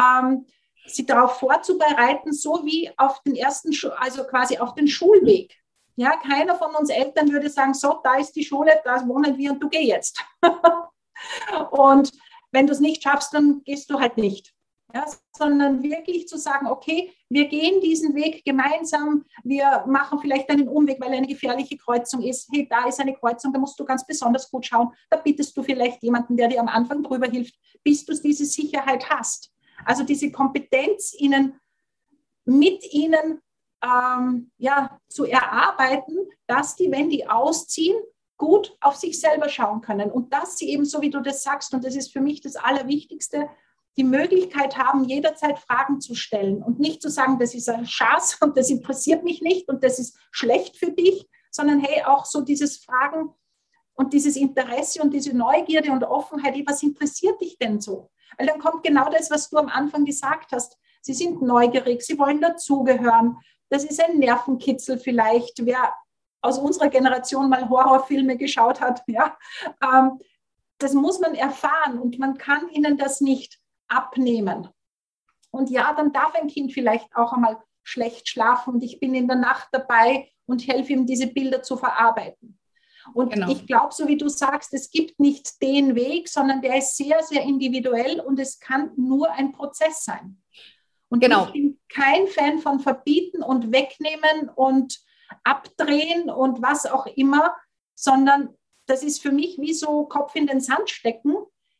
ähm, 0.00 0.46
sie 0.86 1.04
darauf 1.04 1.38
vorzubereiten, 1.38 2.32
so 2.32 2.64
wie 2.64 2.90
auf 2.96 3.22
den 3.22 3.36
ersten, 3.36 3.72
also 3.98 4.24
quasi 4.24 4.58
auf 4.58 4.74
den 4.74 4.88
Schulweg. 4.88 5.56
Ja, 5.96 6.16
keiner 6.16 6.56
von 6.56 6.74
uns 6.74 6.90
Eltern 6.90 7.32
würde 7.32 7.48
sagen, 7.48 7.74
so, 7.74 8.00
da 8.04 8.16
ist 8.16 8.32
die 8.32 8.44
Schule, 8.44 8.80
da 8.84 9.06
wohnen 9.08 9.36
wir 9.36 9.52
und 9.52 9.60
du 9.60 9.68
geh 9.68 9.82
jetzt. 9.82 10.22
und 11.70 12.12
wenn 12.52 12.66
du 12.66 12.72
es 12.72 12.80
nicht 12.80 13.02
schaffst, 13.02 13.32
dann 13.32 13.62
gehst 13.64 13.90
du 13.90 13.98
halt 13.98 14.18
nicht. 14.18 14.52
Ja, 14.94 15.04
sondern 15.36 15.82
wirklich 15.82 16.28
zu 16.28 16.38
sagen, 16.38 16.68
okay, 16.68 17.12
wir 17.28 17.48
gehen 17.48 17.80
diesen 17.80 18.14
Weg 18.14 18.44
gemeinsam, 18.44 19.24
wir 19.42 19.84
machen 19.86 20.20
vielleicht 20.20 20.48
einen 20.48 20.68
Umweg, 20.68 21.00
weil 21.00 21.12
eine 21.12 21.26
gefährliche 21.26 21.76
Kreuzung 21.76 22.22
ist. 22.22 22.48
Hey, 22.52 22.66
da 22.70 22.86
ist 22.86 23.00
eine 23.00 23.14
Kreuzung, 23.14 23.52
da 23.52 23.58
musst 23.58 23.78
du 23.80 23.84
ganz 23.84 24.06
besonders 24.06 24.50
gut 24.50 24.64
schauen. 24.64 24.92
Da 25.10 25.16
bittest 25.18 25.56
du 25.56 25.62
vielleicht 25.62 26.02
jemanden, 26.02 26.36
der 26.36 26.48
dir 26.48 26.60
am 26.60 26.68
Anfang 26.68 27.02
drüber 27.02 27.26
hilft, 27.26 27.56
bis 27.82 28.04
du 28.04 28.14
diese 28.14 28.44
Sicherheit 28.44 29.10
hast. 29.10 29.52
Also 29.84 30.04
diese 30.04 30.30
Kompetenz 30.30 31.14
ihnen 31.18 31.60
mit 32.44 32.92
ihnen 32.92 33.42
ähm, 33.82 34.50
ja, 34.58 34.98
zu 35.08 35.24
erarbeiten, 35.24 36.16
dass 36.46 36.76
die, 36.76 36.90
wenn 36.90 37.10
die 37.10 37.28
ausziehen, 37.28 37.96
gut 38.38 38.76
auf 38.80 38.96
sich 38.96 39.20
selber 39.20 39.48
schauen 39.48 39.80
können 39.80 40.10
und 40.10 40.32
dass 40.32 40.58
sie 40.58 40.68
eben, 40.70 40.84
so 40.84 41.00
wie 41.00 41.10
du 41.10 41.20
das 41.20 41.42
sagst, 41.42 41.72
und 41.72 41.84
das 41.84 41.96
ist 41.96 42.12
für 42.12 42.20
mich 42.20 42.40
das 42.40 42.56
Allerwichtigste, 42.56 43.48
die 43.96 44.04
Möglichkeit 44.04 44.76
haben, 44.76 45.04
jederzeit 45.04 45.58
Fragen 45.58 46.00
zu 46.00 46.14
stellen 46.14 46.62
und 46.62 46.78
nicht 46.78 47.00
zu 47.00 47.08
sagen, 47.08 47.38
das 47.38 47.54
ist 47.54 47.68
ein 47.68 47.86
Schatz 47.86 48.36
und 48.40 48.56
das 48.56 48.68
interessiert 48.68 49.24
mich 49.24 49.40
nicht 49.40 49.68
und 49.68 49.82
das 49.82 49.98
ist 49.98 50.18
schlecht 50.30 50.76
für 50.76 50.90
dich, 50.90 51.26
sondern 51.50 51.80
hey, 51.80 52.04
auch 52.04 52.26
so 52.26 52.42
dieses 52.42 52.76
Fragen 52.76 53.30
und 53.94 54.12
dieses 54.12 54.36
Interesse 54.36 55.00
und 55.00 55.14
diese 55.14 55.34
Neugierde 55.34 55.90
und 55.90 56.04
Offenheit, 56.04 56.54
was 56.66 56.82
interessiert 56.82 57.40
dich 57.40 57.56
denn 57.56 57.80
so? 57.80 58.10
Weil 58.36 58.46
dann 58.46 58.60
kommt 58.60 58.84
genau 58.84 59.08
das, 59.10 59.30
was 59.30 59.48
du 59.48 59.56
am 59.56 59.68
Anfang 59.68 60.04
gesagt 60.04 60.52
hast. 60.52 60.76
Sie 61.00 61.14
sind 61.14 61.40
neugierig, 61.40 62.02
sie 62.02 62.18
wollen 62.18 62.40
dazugehören, 62.42 63.38
das 63.68 63.84
ist 63.84 64.02
ein 64.02 64.18
Nervenkitzel 64.18 64.98
vielleicht. 64.98 65.64
Wer 65.64 65.92
aus 66.42 66.58
unserer 66.58 66.88
Generation 66.88 67.48
mal 67.48 67.68
Horrorfilme 67.68 68.36
geschaut 68.36 68.80
hat, 68.80 69.02
ja, 69.06 69.36
ähm, 69.82 70.20
das 70.78 70.92
muss 70.92 71.20
man 71.20 71.34
erfahren 71.34 71.98
und 71.98 72.18
man 72.18 72.36
kann 72.36 72.68
ihnen 72.68 72.98
das 72.98 73.20
nicht 73.20 73.58
abnehmen. 73.88 74.68
Und 75.50 75.70
ja, 75.70 75.94
dann 75.94 76.12
darf 76.12 76.34
ein 76.34 76.48
Kind 76.48 76.72
vielleicht 76.72 77.14
auch 77.16 77.32
einmal 77.32 77.62
schlecht 77.82 78.28
schlafen 78.28 78.74
und 78.74 78.84
ich 78.84 79.00
bin 79.00 79.14
in 79.14 79.28
der 79.28 79.36
Nacht 79.36 79.68
dabei 79.72 80.30
und 80.44 80.66
helfe 80.68 80.92
ihm, 80.92 81.06
diese 81.06 81.28
Bilder 81.28 81.62
zu 81.62 81.76
verarbeiten. 81.76 82.58
Und 83.14 83.32
genau. 83.32 83.50
ich 83.50 83.66
glaube, 83.66 83.94
so 83.94 84.08
wie 84.08 84.16
du 84.16 84.28
sagst, 84.28 84.74
es 84.74 84.90
gibt 84.90 85.20
nicht 85.20 85.62
den 85.62 85.94
Weg, 85.94 86.28
sondern 86.28 86.60
der 86.60 86.78
ist 86.78 86.96
sehr, 86.96 87.22
sehr 87.22 87.42
individuell 87.42 88.20
und 88.20 88.40
es 88.40 88.58
kann 88.58 88.90
nur 88.96 89.30
ein 89.30 89.52
Prozess 89.52 90.04
sein. 90.04 90.42
Und 91.08 91.20
genau. 91.20 91.46
ich 91.46 91.52
bin 91.52 91.80
kein 91.88 92.26
Fan 92.26 92.58
von 92.58 92.80
Verbieten 92.80 93.42
und 93.42 93.72
Wegnehmen 93.72 94.48
und 94.54 95.00
Abdrehen 95.44 96.30
und 96.30 96.62
was 96.62 96.86
auch 96.86 97.06
immer, 97.06 97.54
sondern 97.94 98.56
das 98.86 99.02
ist 99.02 99.22
für 99.22 99.32
mich 99.32 99.58
wie 99.58 99.72
so 99.72 100.04
Kopf 100.04 100.34
in 100.34 100.46
den 100.46 100.60
Sand 100.60 100.90
stecken. 100.90 101.34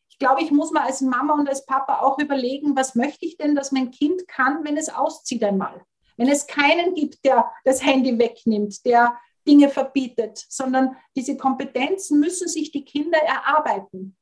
Ich 0.09 0.19
glaube, 0.19 0.43
ich 0.43 0.51
muss 0.51 0.73
mal 0.73 0.85
als 0.85 1.01
Mama 1.01 1.35
und 1.35 1.49
als 1.49 1.67
Papa 1.67 2.01
auch 2.01 2.19
überlegen, 2.19 2.77
was 2.77 2.95
möchte 2.95 3.27
ich 3.27 3.37
denn, 3.37 3.55
dass 3.55 3.73
mein 3.73 3.91
Kind 3.91 4.27
kann, 4.29 4.65
wenn 4.65 4.77
es 4.77 4.89
auszieht 4.89 5.45
einmal. 5.45 5.85
Wenn 6.17 6.29
es 6.29 6.47
keinen 6.47 6.95
gibt, 6.95 7.25
der 7.25 7.53
das 7.65 7.85
Handy 7.85 8.19
wegnimmt, 8.19 8.85
der 8.87 9.19
Dinge 9.47 9.69
verbietet, 9.69 10.45
sondern 10.49 10.97
diese 11.15 11.37
Kompetenzen 11.37 12.19
müssen 12.19 12.49
sich 12.49 12.73
die 12.73 12.85
Kinder 12.85 13.19
erarbeiten. 13.19 14.17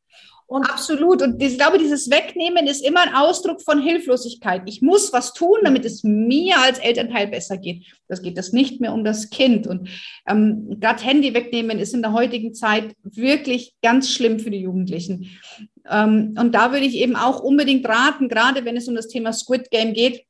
Und 0.46 0.68
Absolut. 0.68 1.22
Und 1.22 1.42
ich 1.42 1.56
glaube, 1.56 1.78
dieses 1.78 2.10
Wegnehmen 2.10 2.66
ist 2.66 2.84
immer 2.84 3.00
ein 3.00 3.14
Ausdruck 3.14 3.62
von 3.62 3.80
Hilflosigkeit. 3.80 4.62
Ich 4.66 4.82
muss 4.82 5.12
was 5.12 5.32
tun, 5.32 5.58
damit 5.62 5.84
es 5.84 6.04
mir 6.04 6.58
als 6.58 6.78
Elternteil 6.78 7.28
besser 7.28 7.56
geht. 7.56 7.84
Das 8.08 8.20
geht 8.20 8.36
es 8.36 8.52
nicht 8.52 8.80
mehr 8.80 8.92
um 8.92 9.04
das 9.04 9.30
Kind. 9.30 9.66
Und 9.66 9.88
ähm, 10.28 10.78
gerade 10.80 11.02
Handy 11.02 11.32
wegnehmen 11.32 11.78
ist 11.78 11.94
in 11.94 12.02
der 12.02 12.12
heutigen 12.12 12.52
Zeit 12.52 12.94
wirklich 13.02 13.74
ganz 13.82 14.10
schlimm 14.10 14.38
für 14.38 14.50
die 14.50 14.60
Jugendlichen. 14.60 15.30
Ähm, 15.90 16.34
und 16.38 16.54
da 16.54 16.72
würde 16.72 16.86
ich 16.86 16.96
eben 16.96 17.16
auch 17.16 17.40
unbedingt 17.40 17.88
raten, 17.88 18.28
gerade 18.28 18.64
wenn 18.66 18.76
es 18.76 18.86
um 18.86 18.94
das 18.94 19.08
Thema 19.08 19.32
Squid 19.32 19.70
Game 19.70 19.94
geht, 19.94 20.24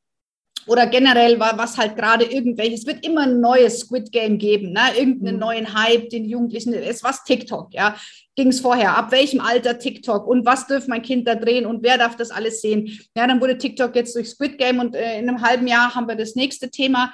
oder 0.66 0.86
generell 0.86 1.38
war 1.38 1.58
was 1.58 1.76
halt 1.76 1.96
gerade 1.96 2.24
irgendwelches, 2.24 2.80
es 2.80 2.86
wird 2.86 3.04
immer 3.04 3.22
ein 3.22 3.40
neues 3.40 3.80
Squid 3.80 4.10
Game 4.12 4.38
geben, 4.38 4.72
ne? 4.72 4.80
irgendeinen 4.96 5.34
mhm. 5.34 5.40
neuen 5.40 5.74
Hype, 5.74 6.08
den 6.08 6.24
Jugendlichen, 6.24 6.72
es 6.72 7.02
war 7.02 7.14
TikTok, 7.26 7.74
ja, 7.74 7.96
ging 8.36 8.48
es 8.48 8.60
vorher, 8.60 8.96
ab 8.96 9.12
welchem 9.12 9.40
Alter 9.40 9.78
TikTok 9.78 10.26
und 10.26 10.44
was 10.44 10.66
dürfen 10.66 10.90
mein 10.90 11.02
Kind 11.02 11.26
da 11.28 11.34
drehen 11.34 11.66
und 11.66 11.82
wer 11.82 11.98
darf 11.98 12.16
das 12.16 12.30
alles 12.30 12.60
sehen. 12.60 12.98
Ja, 13.16 13.26
dann 13.26 13.40
wurde 13.40 13.58
TikTok 13.58 13.94
jetzt 13.94 14.14
durch 14.16 14.28
Squid 14.28 14.58
Game 14.58 14.80
und 14.80 14.96
äh, 14.96 15.18
in 15.18 15.28
einem 15.28 15.42
halben 15.42 15.66
Jahr 15.66 15.94
haben 15.94 16.08
wir 16.08 16.16
das 16.16 16.34
nächste 16.34 16.70
Thema. 16.70 17.12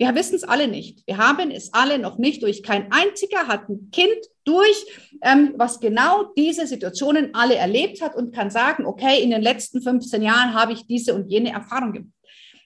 Wir 0.00 0.14
wissen 0.14 0.36
es 0.36 0.44
alle 0.44 0.68
nicht. 0.68 1.04
Wir 1.06 1.18
haben 1.18 1.50
es 1.50 1.72
alle 1.74 1.98
noch 1.98 2.18
nicht 2.18 2.42
durch. 2.42 2.62
Kein 2.62 2.90
einziger 2.92 3.48
hat 3.48 3.68
ein 3.68 3.90
Kind 3.90 4.18
durch, 4.44 4.86
ähm, 5.22 5.54
was 5.56 5.80
genau 5.80 6.32
diese 6.36 6.66
Situationen 6.66 7.34
alle 7.34 7.56
erlebt 7.56 8.00
hat 8.00 8.14
und 8.14 8.32
kann 8.32 8.50
sagen, 8.50 8.86
okay, 8.86 9.22
in 9.22 9.30
den 9.30 9.42
letzten 9.42 9.82
15 9.82 10.22
Jahren 10.22 10.54
habe 10.54 10.72
ich 10.72 10.86
diese 10.86 11.14
und 11.14 11.28
jene 11.28 11.50
Erfahrung 11.50 11.92
gemacht. 11.92 12.17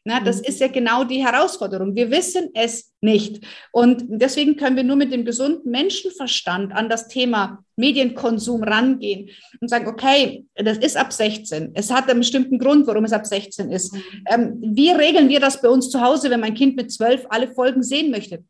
Na, 0.05 0.21
das 0.21 0.39
mhm. 0.39 0.45
ist 0.47 0.61
ja 0.61 0.69
genau 0.69 1.05
die 1.05 1.25
Herausforderung. 1.25 1.95
Wir 1.95 2.11
wissen 2.11 2.51
es 2.55 2.93
nicht. 3.01 3.45
Und 3.71 4.05
deswegen 4.09 4.57
können 4.57 4.77
wir 4.77 4.85
nur 4.85 4.97
mit 4.97 5.13
dem 5.13 5.25
gesunden 5.25 5.71
Menschenverstand 5.71 6.73
an 6.73 6.89
das 6.89 7.07
Thema 7.09 7.65
Medienkonsum 7.77 8.65
rangehen 8.65 9.31
und 9.61 9.69
sagen, 9.69 9.87
okay, 9.87 10.45
das 10.57 10.79
ist 10.79 10.97
ab 10.97 11.13
16. 11.13 11.71
Es 11.75 11.91
hat 11.91 12.09
einen 12.11 12.21
bestimmten 12.21 12.59
Grund, 12.59 12.87
warum 12.87 13.05
es 13.05 13.13
ab 13.13 13.27
16 13.27 13.71
ist. 13.71 13.93
Mhm. 13.93 14.03
Ähm, 14.29 14.59
wie 14.75 14.91
regeln 14.91 15.29
wir 15.29 15.41
das 15.41 15.63
bei 15.63 15.69
uns 15.69 15.91
zu 15.91 16.01
Hause, 16.01 16.31
wenn 16.31 16.41
mein 16.41 16.55
Kind 16.55 16.77
mit 16.77 16.91
12 16.93 17.27
alle 17.29 17.53
Folgen 17.55 17.83
sehen 17.83 18.11
möchte? 18.11 18.45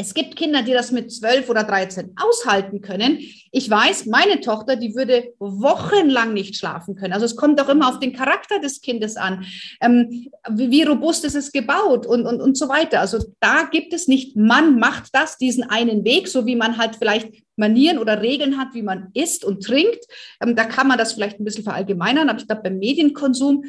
Es 0.00 0.14
gibt 0.14 0.34
Kinder, 0.34 0.62
die 0.62 0.72
das 0.72 0.92
mit 0.92 1.12
12 1.12 1.50
oder 1.50 1.62
13 1.62 2.14
aushalten 2.16 2.80
können. 2.80 3.18
Ich 3.52 3.68
weiß, 3.68 4.06
meine 4.06 4.40
Tochter, 4.40 4.76
die 4.76 4.94
würde 4.94 5.34
wochenlang 5.38 6.32
nicht 6.32 6.56
schlafen 6.56 6.94
können. 6.94 7.12
Also 7.12 7.26
es 7.26 7.36
kommt 7.36 7.60
auch 7.60 7.68
immer 7.68 7.86
auf 7.86 8.00
den 8.00 8.14
Charakter 8.14 8.60
des 8.60 8.80
Kindes 8.80 9.18
an. 9.18 9.44
Ähm, 9.82 10.30
wie, 10.48 10.70
wie, 10.70 10.84
robust 10.84 11.26
ist 11.26 11.34
es 11.34 11.52
gebaut 11.52 12.06
und, 12.06 12.24
und, 12.24 12.40
und 12.40 12.56
so 12.56 12.70
weiter. 12.70 13.00
Also 13.00 13.18
da 13.40 13.64
gibt 13.70 13.92
es 13.92 14.08
nicht, 14.08 14.36
man 14.36 14.78
macht 14.78 15.10
das, 15.12 15.36
diesen 15.36 15.64
einen 15.64 16.02
Weg, 16.02 16.28
so 16.28 16.46
wie 16.46 16.56
man 16.56 16.78
halt 16.78 16.96
vielleicht 16.96 17.34
Manieren 17.56 17.98
oder 17.98 18.22
Regeln 18.22 18.56
hat, 18.56 18.68
wie 18.72 18.82
man 18.82 19.10
isst 19.12 19.44
und 19.44 19.62
trinkt. 19.62 20.06
Ähm, 20.42 20.56
da 20.56 20.64
kann 20.64 20.88
man 20.88 20.96
das 20.96 21.12
vielleicht 21.12 21.38
ein 21.38 21.44
bisschen 21.44 21.64
verallgemeinern. 21.64 22.30
Aber 22.30 22.38
ich 22.38 22.46
glaube, 22.46 22.62
beim 22.62 22.78
Medienkonsum 22.78 23.64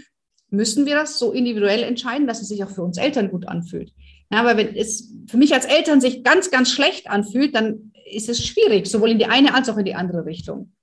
müssen 0.50 0.86
wir 0.86 0.96
das 0.96 1.20
so 1.20 1.34
individuell 1.34 1.84
entscheiden, 1.84 2.26
dass 2.26 2.42
es 2.42 2.48
sich 2.48 2.64
auch 2.64 2.70
für 2.70 2.84
uns 2.84 2.98
Eltern 2.98 3.32
gut 3.32 3.50
anfühlt. 3.50 3.92
Ja, 4.32 4.40
aber 4.40 4.58
wenn 4.58 4.76
es 4.76 5.14
für 5.30 5.38
mich 5.38 5.54
als 5.54 5.66
Eltern 5.66 6.00
sich 6.00 6.24
ganz, 6.24 6.52
ganz 6.52 6.72
schlecht 6.72 7.10
anfühlt, 7.10 7.54
dann 7.54 7.92
ist 8.06 8.30
es 8.30 8.46
schwierig, 8.46 8.88
sowohl 8.88 9.12
in 9.12 9.20
die 9.20 9.26
eine 9.26 9.54
als 9.54 9.70
auch 9.70 9.78
in 9.78 9.86
die 9.86 9.96
andere 9.96 10.26
Richtung. 10.26 10.74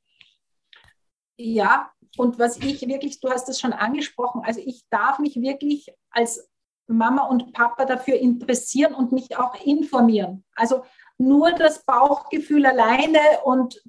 Ja, 1.39 1.91
und 2.17 2.39
was 2.39 2.59
ich 2.59 2.87
wirklich, 2.87 3.21
du 3.21 3.31
hast 3.31 3.49
es 3.49 3.61
schon 3.61 3.73
angesprochen, 3.73 4.43
also 4.45 4.61
ich 4.65 4.83
darf 4.91 5.19
mich 5.19 5.37
wirklich 5.37 5.87
als 6.11 6.49
Mama 6.89 7.27
und 7.27 7.53
Papa 7.53 7.85
dafür 7.85 8.17
interessieren 8.17 8.95
und 8.95 9.13
mich 9.13 9.37
auch 9.37 9.55
informieren. 9.65 10.45
Also 10.55 10.85
nur 11.17 11.53
das 11.53 11.85
Bauchgefühl 11.85 12.67
alleine 12.67 13.21
und, 13.45 13.81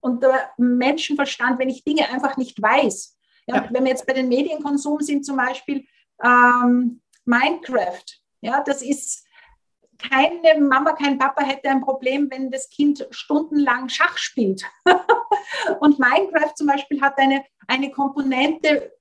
und 0.00 0.22
der 0.22 0.50
Menschenverstand, 0.58 1.58
wenn 1.58 1.70
ich 1.70 1.84
Dinge 1.84 2.08
einfach 2.10 2.36
nicht 2.36 2.60
weiß. 2.60 3.18
Ja, 3.46 3.56
ja. 3.56 3.68
Wenn 3.70 3.84
wir 3.84 3.90
jetzt 3.90 4.06
bei 4.06 4.12
den 4.12 4.28
Medienkonsum 4.28 5.00
sind, 5.00 5.24
zum 5.24 5.36
Beispiel 5.36 5.84
ähm, 6.22 7.02
Minecraft, 7.24 8.21
ja, 8.42 8.62
das 8.62 8.82
ist 8.82 9.24
keine 9.98 10.60
Mama, 10.60 10.92
kein 10.92 11.18
Papa 11.18 11.44
hätte 11.44 11.70
ein 11.70 11.80
Problem, 11.80 12.28
wenn 12.30 12.50
das 12.50 12.68
Kind 12.68 13.06
stundenlang 13.10 13.88
Schach 13.88 14.18
spielt. 14.18 14.64
und 15.80 15.98
Minecraft 15.98 16.54
zum 16.54 16.66
Beispiel 16.66 17.00
hat 17.00 17.18
eine, 17.18 17.44
eine 17.68 17.90
Komponente, 17.90 18.92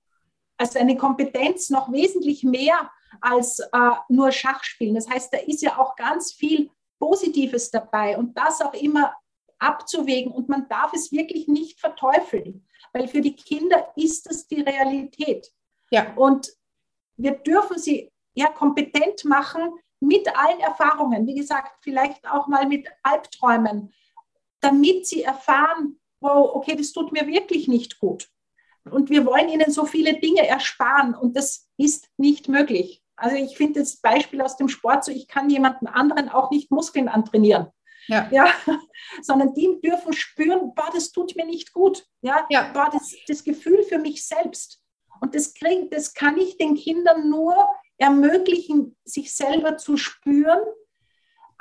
also 0.58 0.80
eine 0.80 0.96
Kompetenz 0.96 1.70
noch 1.70 1.92
wesentlich 1.92 2.44
mehr 2.44 2.92
als 3.20 3.60
äh, 3.60 3.92
nur 4.10 4.32
Schachspielen. 4.32 4.96
Das 4.96 5.10
heißt, 5.10 5.34
da 5.34 5.40
ist 5.40 5.62
ja 5.62 5.78
auch 5.80 5.96
ganz 5.96 6.34
viel 6.34 6.70
Positives 7.00 7.72
dabei 7.72 8.18
und 8.18 8.38
das 8.38 8.62
auch 8.62 8.74
immer 8.76 9.16
abzuwägen 9.58 10.32
und 10.32 10.50
man 10.50 10.68
darf 10.70 10.94
es 10.94 11.12
wirklich 11.12 11.48
nicht 11.48 11.80
verteufeln, 11.80 12.66
weil 12.94 13.08
für 13.08 13.22
die 13.22 13.36
Kinder 13.36 13.92
ist 13.96 14.28
das 14.28 14.48
die 14.48 14.62
Realität. 14.62 15.52
Ja. 15.92 16.14
Und 16.16 16.52
wir 17.16 17.32
dürfen 17.32 17.78
sie 17.78 18.11
ja, 18.34 18.48
kompetent 18.48 19.26
machen 19.26 19.74
mit 20.00 20.28
allen 20.36 20.60
Erfahrungen. 20.60 21.28
Wie 21.28 21.36
gesagt, 21.36 21.78
vielleicht 21.82 22.28
auch 22.28 22.48
mal 22.48 22.68
mit 22.68 22.88
Albträumen, 23.04 23.94
damit 24.60 25.08
sie 25.08 25.24
erfahren, 25.24 26.00
wow, 26.20 26.56
okay, 26.56 26.76
das 26.76 26.92
tut 26.92 27.12
mir 27.12 27.28
wirklich 27.28 27.68
nicht 27.68 28.00
gut. 28.00 28.30
Und 28.90 29.10
wir 29.10 29.26
wollen 29.26 29.50
ihnen 29.50 29.72
so 29.72 29.86
viele 29.86 30.20
Dinge 30.20 30.48
ersparen 30.48 31.14
und 31.14 31.38
das 31.38 31.68
ist 31.78 32.10
nicht 32.18 32.48
möglich. 32.48 33.04
Also 33.16 33.36
ich 33.36 33.56
finde 33.56 33.82
das 33.82 33.98
Beispiel 33.98 34.42
aus 34.42 34.58
dem 34.58 34.68
Sport 34.68 35.06
so, 35.06 35.12
ich 35.12 35.28
kann 35.28 35.50
jemanden 35.50 35.86
anderen 35.86 36.30
auch 36.30 36.50
nicht 36.50 36.72
Muskeln 36.72 37.08
antrainieren. 37.08 37.68
Ja. 38.08 38.28
ja. 38.32 38.52
sondern 39.22 39.54
die 39.54 39.80
dürfen 39.84 40.14
spüren, 40.14 40.74
boah, 40.74 40.90
das 40.92 41.12
tut 41.12 41.36
mir 41.36 41.46
nicht 41.46 41.72
gut. 41.74 42.04
Ja, 42.22 42.48
ja. 42.50 42.72
Boah, 42.74 42.90
das, 42.92 43.14
das 43.28 43.44
Gefühl 43.44 43.84
für 43.84 44.00
mich 44.00 44.26
selbst. 44.26 44.82
Und 45.20 45.36
das, 45.36 45.54
krieg, 45.54 45.92
das 45.92 46.16
kann 46.16 46.38
ich 46.40 46.58
den 46.58 46.76
Kindern 46.76 47.30
nur 47.30 47.56
ermöglichen, 48.02 48.98
sich 49.06 49.34
selber 49.34 49.78
zu 49.78 49.96
spüren, 49.96 50.60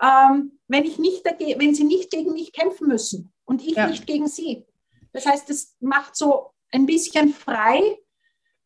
ähm, 0.01 0.59
wenn, 0.69 0.85
ich 0.85 0.99
nicht 0.99 1.27
dagegen, 1.27 1.61
wenn 1.61 1.75
sie 1.75 1.85
nicht 1.85 2.11
gegen 2.11 2.33
mich 2.33 2.53
kämpfen 2.53 2.89
müssen 2.89 3.33
und 3.45 3.63
ich 3.63 3.77
ja. 3.77 3.87
nicht 3.87 4.07
gegen 4.07 4.27
sie. 4.27 4.65
Das 5.13 5.27
heißt, 5.27 5.51
es 5.51 5.77
macht 5.81 6.17
so 6.17 6.53
ein 6.73 6.87
bisschen 6.87 7.35
frei 7.35 7.99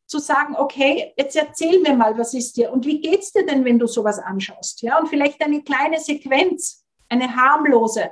zu 0.06 0.18
sagen, 0.18 0.54
okay, 0.56 1.12
jetzt 1.16 1.34
erzähl 1.34 1.80
mir 1.80 1.94
mal, 1.94 2.16
was 2.16 2.34
ist 2.34 2.56
dir 2.56 2.70
und 2.70 2.86
wie 2.86 3.00
geht 3.00 3.20
es 3.20 3.32
dir 3.32 3.44
denn, 3.44 3.64
wenn 3.64 3.78
du 3.78 3.88
sowas 3.88 4.20
anschaust? 4.20 4.82
Ja, 4.82 5.00
und 5.00 5.08
vielleicht 5.08 5.42
eine 5.42 5.62
kleine 5.64 5.98
Sequenz, 5.98 6.84
eine 7.08 7.34
harmlose. 7.34 8.10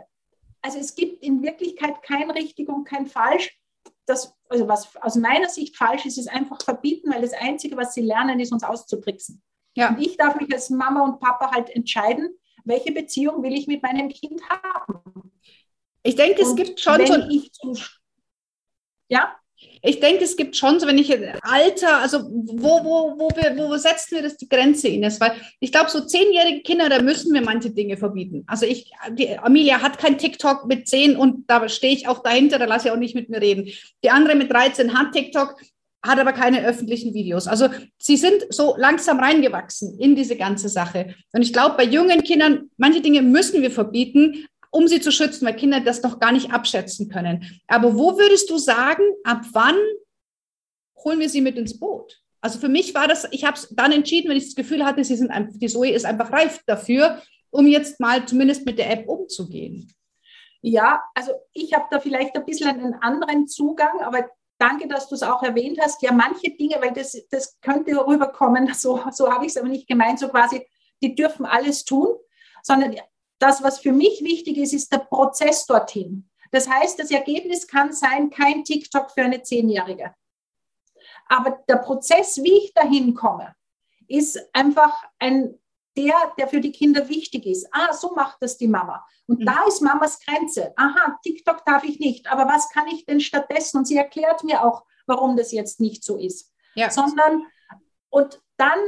Also 0.61 0.79
es 0.79 0.95
gibt 0.97 1.23
in 1.23 1.43
Wirklichkeit 1.43 2.03
kein 2.03 2.31
richtig 2.33 2.69
und 2.69 2.85
kein 2.85 3.07
falsch. 3.07 3.57
Das, 4.07 4.35
also 4.49 4.67
was 4.67 4.97
aus 4.97 5.15
meiner 5.15 5.49
Sicht 5.49 5.77
falsch 5.77 6.07
ist, 6.07 6.19
ist 6.19 6.31
einfach 6.31 6.61
verbieten, 6.63 7.13
weil 7.13 7.21
das 7.21 7.35
Einzige, 7.35 7.77
was 7.77 7.95
sie 7.95 8.01
lernen, 8.01 8.41
ist 8.41 8.53
uns 8.53 8.65
auszutricksen. 8.65 9.41
Ja. 9.75 9.91
Und 9.91 10.01
ich 10.01 10.17
darf 10.17 10.37
mich 10.37 10.53
als 10.53 10.71
Mama 10.71 11.03
und 11.05 11.21
Papa 11.21 11.51
halt 11.53 11.71
entscheiden, 11.71 12.37
welche 12.65 12.93
Beziehung 12.93 13.43
will 13.43 13.55
ich 13.55 13.67
mit 13.67 13.83
meinem 13.83 14.09
Kind 14.09 14.41
haben. 14.49 15.33
Ich 16.03 16.17
denke, 16.17 16.43
es 16.43 16.55
gibt 16.55 16.81
schon 16.81 17.07
so. 17.07 17.15
Ich 17.31 17.51
ja? 19.09 19.37
Ich 19.85 20.01
denke, 20.01 20.25
es 20.25 20.37
gibt 20.37 20.57
schon 20.57 20.81
so, 20.81 20.87
wenn 20.87 20.99
ich 20.99 21.13
Alter, 21.43 21.99
also 21.99 22.21
wo, 22.23 22.85
wo, 22.85 23.19
wo, 23.19 23.29
wir, 23.37 23.57
wo 23.57 23.77
setzen 23.77 24.17
wir 24.17 24.23
das 24.23 24.37
die 24.37 24.49
Grenze, 24.49 24.89
Ines? 24.89 25.21
Weil 25.21 25.35
ich 25.61 25.73
glaube, 25.73 25.91
so 25.91 26.01
zehnjährige 26.01 26.63
Kinder, 26.63 26.89
da 26.89 27.03
müssen 27.03 27.33
wir 27.33 27.43
manche 27.43 27.71
Dinge 27.71 27.97
verbieten. 27.97 28.45
Also 28.47 28.67
ich, 28.67 28.91
die 29.11 29.39
Amelia 29.39 29.81
hat 29.81 29.99
kein 29.99 30.19
TikTok 30.19 30.67
mit 30.67 30.89
zehn 30.89 31.17
und 31.17 31.49
da 31.49 31.69
stehe 31.69 31.95
ich 31.95 32.09
auch 32.09 32.23
dahinter, 32.23 32.59
da 32.59 32.65
lasse 32.65 32.89
ich 32.89 32.93
auch 32.93 32.99
nicht 32.99 33.15
mit 33.15 33.29
mir 33.29 33.41
reden. 33.41 33.71
Die 34.05 34.11
andere 34.11 34.35
mit 34.35 34.53
13 34.53 34.99
hat 34.99 35.13
TikTok, 35.13 35.57
hat 36.05 36.19
aber 36.19 36.33
keine 36.33 36.65
öffentlichen 36.65 37.15
Videos. 37.15 37.47
Also 37.47 37.69
sie 37.99 38.17
sind 38.17 38.47
so 38.51 38.75
langsam 38.77 39.21
reingewachsen 39.21 39.99
in 39.99 40.17
diese 40.17 40.37
ganze 40.37 40.69
Sache. 40.69 41.15
Und 41.33 41.43
ich 41.43 41.53
glaube, 41.53 41.77
bei 41.77 41.85
jungen 41.85 42.23
Kindern, 42.25 42.71
manche 42.77 43.01
Dinge 43.01 43.23
müssen 43.23 43.63
wir 43.63 43.71
verbieten, 43.71 44.47
um 44.71 44.89
sie 44.89 45.01
zu 45.01 45.13
schützen, 45.13 45.47
weil 45.47 45.55
Kinder 45.55 45.81
das 45.81 46.03
noch 46.03 46.19
gar 46.19 46.33
nicht 46.33 46.51
abschätzen 46.51 47.09
können. 47.09 47.61
Aber 47.69 47.97
wo 47.97 48.19
würdest 48.19 48.51
du 48.51 48.59
sagen, 48.59 49.05
ab 49.23 49.43
wann 49.53 49.77
holen 50.97 51.21
wir 51.21 51.29
sie 51.29 51.41
mit 51.41 51.57
ins 51.57 51.79
Boot? 51.79 52.21
Also 52.41 52.59
für 52.59 52.69
mich 52.69 52.95
war 52.95 53.07
das, 53.07 53.29
ich 53.31 53.45
habe 53.45 53.57
es 53.57 53.69
dann 53.71 53.93
entschieden, 53.93 54.29
wenn 54.29 54.37
ich 54.37 54.47
das 54.47 54.57
Gefühl 54.57 54.85
hatte, 54.85 55.05
sie 55.05 55.15
sind 55.15 55.31
die 55.55 55.69
Zoe 55.69 55.91
ist 55.91 56.05
einfach 56.05 56.33
reif 56.33 56.61
dafür, 56.67 57.23
um 57.51 57.67
jetzt 57.69 58.01
mal 58.01 58.27
zumindest 58.27 58.67
mit 58.67 58.79
der 58.79 58.91
App 58.91 59.09
umzugehen. 59.09 59.93
Ja, 60.63 61.03
also 61.15 61.33
ich 61.53 61.73
habe 61.75 61.87
da 61.91 62.01
vielleicht 62.01 62.35
ein 62.35 62.45
bisschen 62.45 62.69
einen 62.69 62.95
anderen 62.95 63.47
Zugang, 63.47 64.01
aber 64.01 64.29
danke, 64.63 64.87
dass 64.87 65.09
du 65.09 65.17
es 65.17 65.23
auch 65.23 65.43
erwähnt 65.43 65.79
hast. 65.81 66.01
Ja, 66.03 66.13
manche 66.13 66.51
Dinge, 66.51 66.77
weil 66.81 66.93
das, 66.93 67.17
das 67.31 67.59
könnte 67.61 67.93
rüberkommen, 68.07 68.73
so, 68.75 69.03
so 69.11 69.31
habe 69.31 69.45
ich 69.45 69.53
es 69.53 69.57
aber 69.57 69.69
nicht 69.69 69.89
gemeint, 69.89 70.21
so 70.21 70.29
quasi, 70.29 70.67
die 71.03 71.15
dürfen 71.15 71.45
alles 71.45 71.85
tun, 71.85 72.15
sondern 72.63 72.95
das, 73.39 73.63
was 73.63 73.81
für 73.81 73.93
mich 73.93 74.23
wichtig 74.23 74.57
ist, 74.57 74.73
ist 74.73 74.93
der 74.93 74.99
Prozess 74.99 75.67
dorthin. 75.67 76.31
Das 76.53 76.69
heißt, 76.69 76.99
das 76.99 77.11
Ergebnis 77.11 77.67
kann 77.67 77.93
sein, 77.93 78.31
kein 78.31 78.63
TikTok 78.63 79.11
für 79.11 79.23
eine 79.23 79.43
Zehnjährige. 79.43 80.15
Aber 81.27 81.63
der 81.69 81.77
Prozess, 81.77 82.41
wie 82.43 82.53
ich 82.53 82.75
dahin 82.75 83.15
komme, 83.15 83.55
ist 84.07 84.39
einfach 84.53 85.03
ein 85.19 85.59
der, 85.97 86.15
der 86.39 86.49
für 86.49 86.61
die 86.61 86.73
Kinder 86.73 87.09
wichtig 87.09 87.47
ist. 87.47 87.67
Ah, 87.71 87.93
so 87.93 88.15
macht 88.15 88.39
das 88.41 88.57
die 88.57 88.69
Mama. 88.69 89.05
Und 89.33 89.41
mhm. 89.41 89.47
da 89.47 89.65
ist 89.67 89.81
Mamas 89.81 90.21
Grenze. 90.21 90.75
Aha, 90.77 91.19
TikTok 91.23 91.65
darf 91.65 91.85
ich 91.85 91.99
nicht, 91.99 92.31
aber 92.31 92.47
was 92.47 92.69
kann 92.69 92.87
ich 92.89 93.07
denn 93.07 93.19
stattdessen? 93.19 93.79
Und 93.79 93.87
sie 93.87 93.97
erklärt 93.97 94.45
mir 94.45 94.63
auch, 94.63 94.85
warum 95.07 95.39
das 95.39 95.53
jetzt 95.53 95.81
nicht 95.81 96.05
so 96.05 96.19
ist. 96.19 96.53
Ja. 96.75 96.91
Sondern, 96.91 97.47
und 98.11 98.43
dann 98.59 98.79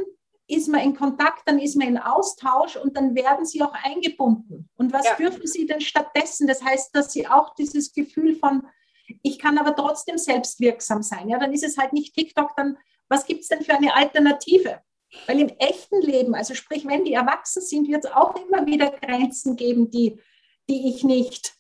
ist 0.47 0.69
man 0.69 0.83
in 0.83 0.95
Kontakt, 0.95 1.43
dann 1.47 1.59
ist 1.59 1.77
man 1.77 1.89
in 1.89 1.97
Austausch 1.97 2.77
und 2.77 2.95
dann 2.95 3.15
werden 3.15 3.47
sie 3.47 3.63
auch 3.63 3.73
eingebunden. 3.73 4.69
Und 4.77 4.93
was 4.93 5.07
ja. 5.07 5.15
dürfen 5.15 5.47
sie 5.47 5.67
denn 5.67 5.81
stattdessen? 5.81 6.47
Das 6.47 6.63
heißt, 6.63 6.95
dass 6.95 7.11
sie 7.11 7.27
auch 7.27 7.55
dieses 7.55 7.95
Gefühl 7.95 8.37
von, 8.37 8.67
ich 9.23 9.39
kann 9.39 9.57
aber 9.57 9.75
trotzdem 9.75 10.19
selbstwirksam 10.19 11.03
sein. 11.03 11.31
Ja, 11.31 11.39
dann 11.39 11.55
ist 11.55 11.65
es 11.65 11.79
halt 11.79 11.95
nicht 11.95 12.15
TikTok, 12.15 12.55
dann 12.55 12.77
was 13.09 13.25
gibt 13.25 13.41
es 13.41 13.49
denn 13.49 13.63
für 13.63 13.73
eine 13.73 13.95
Alternative? 13.95 14.83
Weil 15.27 15.41
im 15.41 15.49
echten 15.59 16.03
Leben, 16.03 16.35
also 16.35 16.55
sprich, 16.55 16.87
wenn 16.87 17.05
die 17.05 17.15
erwachsen 17.15 17.63
sind, 17.63 17.89
wird 17.89 18.05
es 18.05 18.11
auch 18.11 18.35
immer 18.37 18.67
wieder 18.67 18.91
Grenzen 18.91 19.57
geben, 19.57 19.91
die, 19.91 20.21
die 20.69 20.89
ich 20.89 21.05
nicht 21.05 21.55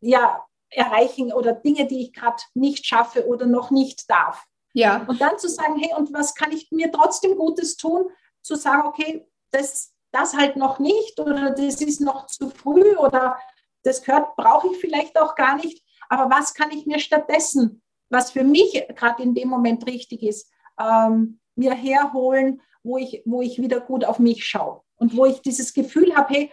ja, 0.00 0.44
erreichen 0.70 1.32
oder 1.32 1.52
Dinge, 1.52 1.86
die 1.86 2.02
ich 2.02 2.12
gerade 2.12 2.42
nicht 2.54 2.86
schaffe 2.86 3.26
oder 3.26 3.46
noch 3.46 3.70
nicht 3.70 4.10
darf. 4.10 4.44
Ja. 4.72 5.04
Und 5.06 5.20
dann 5.20 5.38
zu 5.38 5.48
sagen, 5.48 5.78
hey, 5.78 5.94
und 5.96 6.12
was 6.12 6.34
kann 6.34 6.52
ich 6.52 6.70
mir 6.70 6.90
trotzdem 6.90 7.36
Gutes 7.36 7.76
tun? 7.76 8.06
Zu 8.42 8.56
sagen, 8.56 8.86
okay, 8.86 9.26
das, 9.50 9.94
das 10.10 10.34
halt 10.34 10.56
noch 10.56 10.78
nicht 10.78 11.18
oder 11.20 11.50
das 11.50 11.80
ist 11.80 12.00
noch 12.00 12.26
zu 12.26 12.50
früh 12.50 12.96
oder 12.96 13.38
das 13.84 14.02
gehört, 14.02 14.34
brauche 14.36 14.68
ich 14.68 14.78
vielleicht 14.78 15.18
auch 15.18 15.36
gar 15.36 15.56
nicht. 15.56 15.82
Aber 16.08 16.34
was 16.34 16.54
kann 16.54 16.70
ich 16.70 16.86
mir 16.86 16.98
stattdessen, 16.98 17.82
was 18.10 18.30
für 18.30 18.44
mich 18.44 18.84
gerade 18.96 19.22
in 19.22 19.34
dem 19.34 19.48
Moment 19.48 19.86
richtig 19.86 20.22
ist, 20.22 20.50
ähm, 20.78 21.40
mir 21.54 21.74
herholen, 21.74 22.60
wo 22.82 22.98
ich, 22.98 23.22
wo 23.24 23.42
ich 23.42 23.60
wieder 23.60 23.80
gut 23.80 24.04
auf 24.04 24.18
mich 24.18 24.44
schaue 24.44 24.82
und 24.96 25.16
wo 25.16 25.24
ich 25.24 25.40
dieses 25.40 25.72
Gefühl 25.72 26.14
habe, 26.14 26.34
hey, 26.34 26.52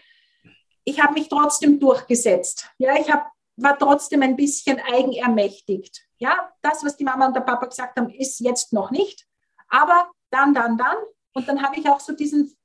ich 0.84 1.02
habe 1.02 1.14
mich 1.14 1.30
trotzdem 1.30 1.80
durchgesetzt. 1.80 2.70
Ja, 2.78 3.00
ich 3.00 3.12
hab, 3.12 3.32
war 3.58 3.78
trotzdem 3.78 4.22
ein 4.22 4.36
bisschen 4.36 4.80
eigenermächtigt. 4.80 6.02
Ja, 6.18 6.52
das, 6.62 6.84
was 6.84 6.98
die 6.98 7.04
Mama 7.04 7.28
und 7.28 7.36
der 7.36 7.42
Papa 7.42 7.66
gesagt 7.68 7.98
haben, 8.00 8.10
ist 8.10 8.40
jetzt 8.40 8.74
noch 8.74 8.92
nicht. 8.92 9.28
Aber 9.70 10.12
dann, 10.30 10.54
dann, 10.54 10.78
dann. 10.78 10.98
Und 11.34 11.48
dann 11.48 11.62
habe 11.64 11.80
ich 11.80 11.88
auch 11.88 12.00
so 12.00 12.14
diesen, 12.14 12.56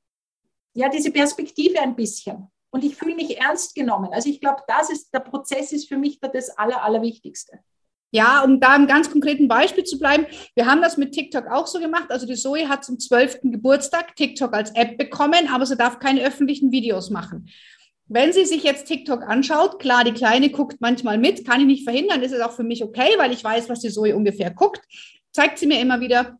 ja, 0.75 0.89
diese 0.89 1.11
Perspektive 1.11 1.81
ein 1.81 1.97
bisschen. 1.97 2.51
Und 2.71 2.85
ich 2.85 2.97
fühle 2.97 3.15
mich 3.15 3.39
ernst 3.39 3.75
genommen. 3.75 4.13
Also 4.13 4.29
ich 4.29 4.41
glaube, 4.41 4.63
das 4.67 4.91
ist, 4.91 5.13
der 5.15 5.21
Prozess 5.21 5.73
ist 5.73 5.89
für 5.89 5.97
mich 5.97 6.19
das 6.21 6.51
Aller, 6.51 6.83
Allerwichtigste. 6.83 7.61
Ja, 8.13 8.43
um 8.43 8.61
da 8.61 8.75
im 8.77 8.87
ganz 8.87 9.11
konkreten 9.11 9.49
Beispiel 9.49 9.85
zu 9.85 9.99
bleiben, 9.99 10.27
wir 10.55 10.67
haben 10.67 10.81
das 10.81 10.97
mit 10.97 11.13
TikTok 11.13 11.49
auch 11.49 11.67
so 11.67 11.81
gemacht. 11.81 12.11
Also 12.11 12.27
die 12.27 12.35
Zoe 12.35 12.69
hat 12.69 12.85
zum 12.85 12.99
12. 12.99 13.41
Geburtstag 13.45 14.15
TikTok 14.17 14.55
als 14.55 14.71
App 14.75 14.97
bekommen, 14.97 15.49
aber 15.53 15.67
sie 15.67 15.77
darf 15.77 15.99
keine 15.99 16.23
öffentlichen 16.25 16.71
Videos 16.71 17.11
machen. 17.11 17.49
Wenn 18.09 18.33
sie 18.33 18.45
sich 18.45 18.63
jetzt 18.63 18.87
TikTok 18.87 19.23
anschaut, 19.23 19.81
klar, 19.81 20.05
die 20.05 20.13
Kleine 20.13 20.51
guckt 20.51 20.77
manchmal 20.81 21.19
mit, 21.19 21.45
kann 21.45 21.61
ich 21.61 21.67
nicht 21.67 21.85
verhindern, 21.85 22.23
ist 22.23 22.33
es 22.33 22.41
auch 22.41 22.53
für 22.53 22.63
mich 22.63 22.85
okay, 22.85 23.11
weil 23.19 23.33
ich 23.33 23.43
weiß, 23.43 23.69
was 23.69 23.81
die 23.81 23.91
Zoe 23.91 24.15
ungefähr 24.15 24.51
guckt, 24.53 24.81
zeigt 25.33 25.59
sie 25.59 25.67
mir 25.67 25.81
immer 25.81 26.01
wieder, 26.01 26.39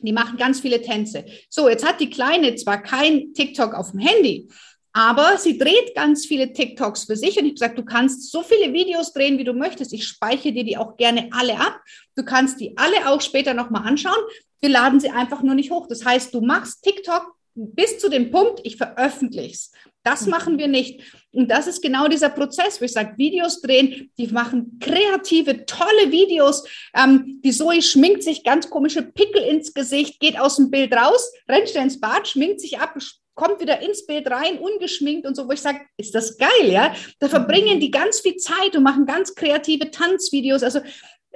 die 0.00 0.12
machen 0.12 0.38
ganz 0.38 0.60
viele 0.60 0.80
Tänze. 0.80 1.24
So, 1.50 1.68
jetzt 1.68 1.86
hat 1.86 2.00
die 2.00 2.10
Kleine 2.10 2.54
zwar 2.54 2.82
kein 2.82 3.34
TikTok 3.34 3.74
auf 3.74 3.90
dem 3.90 4.00
Handy, 4.00 4.48
aber 4.96 5.38
sie 5.38 5.58
dreht 5.58 5.94
ganz 5.94 6.24
viele 6.24 6.52
TikToks 6.52 7.04
für 7.04 7.16
sich 7.16 7.36
und 7.36 7.44
ich 7.44 7.50
habe 7.50 7.54
gesagt, 7.54 7.78
du 7.78 7.84
kannst 7.84 8.30
so 8.30 8.42
viele 8.42 8.72
Videos 8.72 9.12
drehen, 9.12 9.38
wie 9.38 9.44
du 9.44 9.52
möchtest. 9.52 9.92
Ich 9.92 10.06
speichere 10.06 10.52
dir 10.52 10.64
die 10.64 10.76
auch 10.76 10.96
gerne 10.96 11.28
alle 11.32 11.58
ab. 11.58 11.80
Du 12.14 12.24
kannst 12.24 12.60
die 12.60 12.76
alle 12.76 13.10
auch 13.10 13.20
später 13.20 13.54
nochmal 13.54 13.88
anschauen. 13.88 14.22
Wir 14.60 14.70
laden 14.70 15.00
sie 15.00 15.10
einfach 15.10 15.42
nur 15.42 15.56
nicht 15.56 15.72
hoch. 15.72 15.88
Das 15.88 16.04
heißt, 16.04 16.32
du 16.32 16.40
machst 16.42 16.84
TikTok 16.84 17.34
bis 17.54 17.98
zu 17.98 18.08
dem 18.08 18.30
Punkt, 18.30 18.60
ich 18.64 18.76
veröffentliche 18.76 19.50
es. 19.52 19.72
Das 20.02 20.26
mhm. 20.26 20.30
machen 20.30 20.58
wir 20.58 20.68
nicht. 20.68 21.00
Und 21.32 21.50
das 21.50 21.66
ist 21.66 21.82
genau 21.82 22.08
dieser 22.08 22.28
Prozess, 22.28 22.80
wo 22.80 22.84
ich 22.84 22.92
sage, 22.92 23.16
Videos 23.16 23.60
drehen, 23.60 24.10
die 24.18 24.28
machen 24.28 24.78
kreative, 24.80 25.64
tolle 25.66 26.10
Videos. 26.10 26.64
Ähm, 26.94 27.40
die 27.42 27.52
Zoe 27.52 27.82
schminkt 27.82 28.22
sich 28.22 28.44
ganz 28.44 28.68
komische 28.70 29.02
Pickel 29.02 29.42
ins 29.42 29.72
Gesicht, 29.72 30.20
geht 30.20 30.38
aus 30.38 30.56
dem 30.56 30.70
Bild 30.70 30.92
raus, 30.94 31.32
rennt 31.48 31.70
schnell 31.70 31.84
ins 31.84 32.00
Bad, 32.00 32.28
schminkt 32.28 32.60
sich 32.60 32.78
ab, 32.78 32.96
kommt 33.34 33.60
wieder 33.60 33.80
ins 33.80 34.06
Bild 34.06 34.30
rein, 34.30 34.58
ungeschminkt 34.58 35.26
und 35.26 35.34
so, 35.34 35.48
wo 35.48 35.52
ich 35.52 35.60
sage, 35.60 35.80
ist 35.96 36.14
das 36.14 36.38
geil, 36.38 36.70
ja? 36.70 36.94
Da 37.18 37.28
verbringen 37.28 37.80
die 37.80 37.90
ganz 37.90 38.20
viel 38.20 38.36
Zeit 38.36 38.76
und 38.76 38.84
machen 38.84 39.06
ganz 39.06 39.34
kreative 39.34 39.90
Tanzvideos. 39.90 40.62
Also 40.62 40.80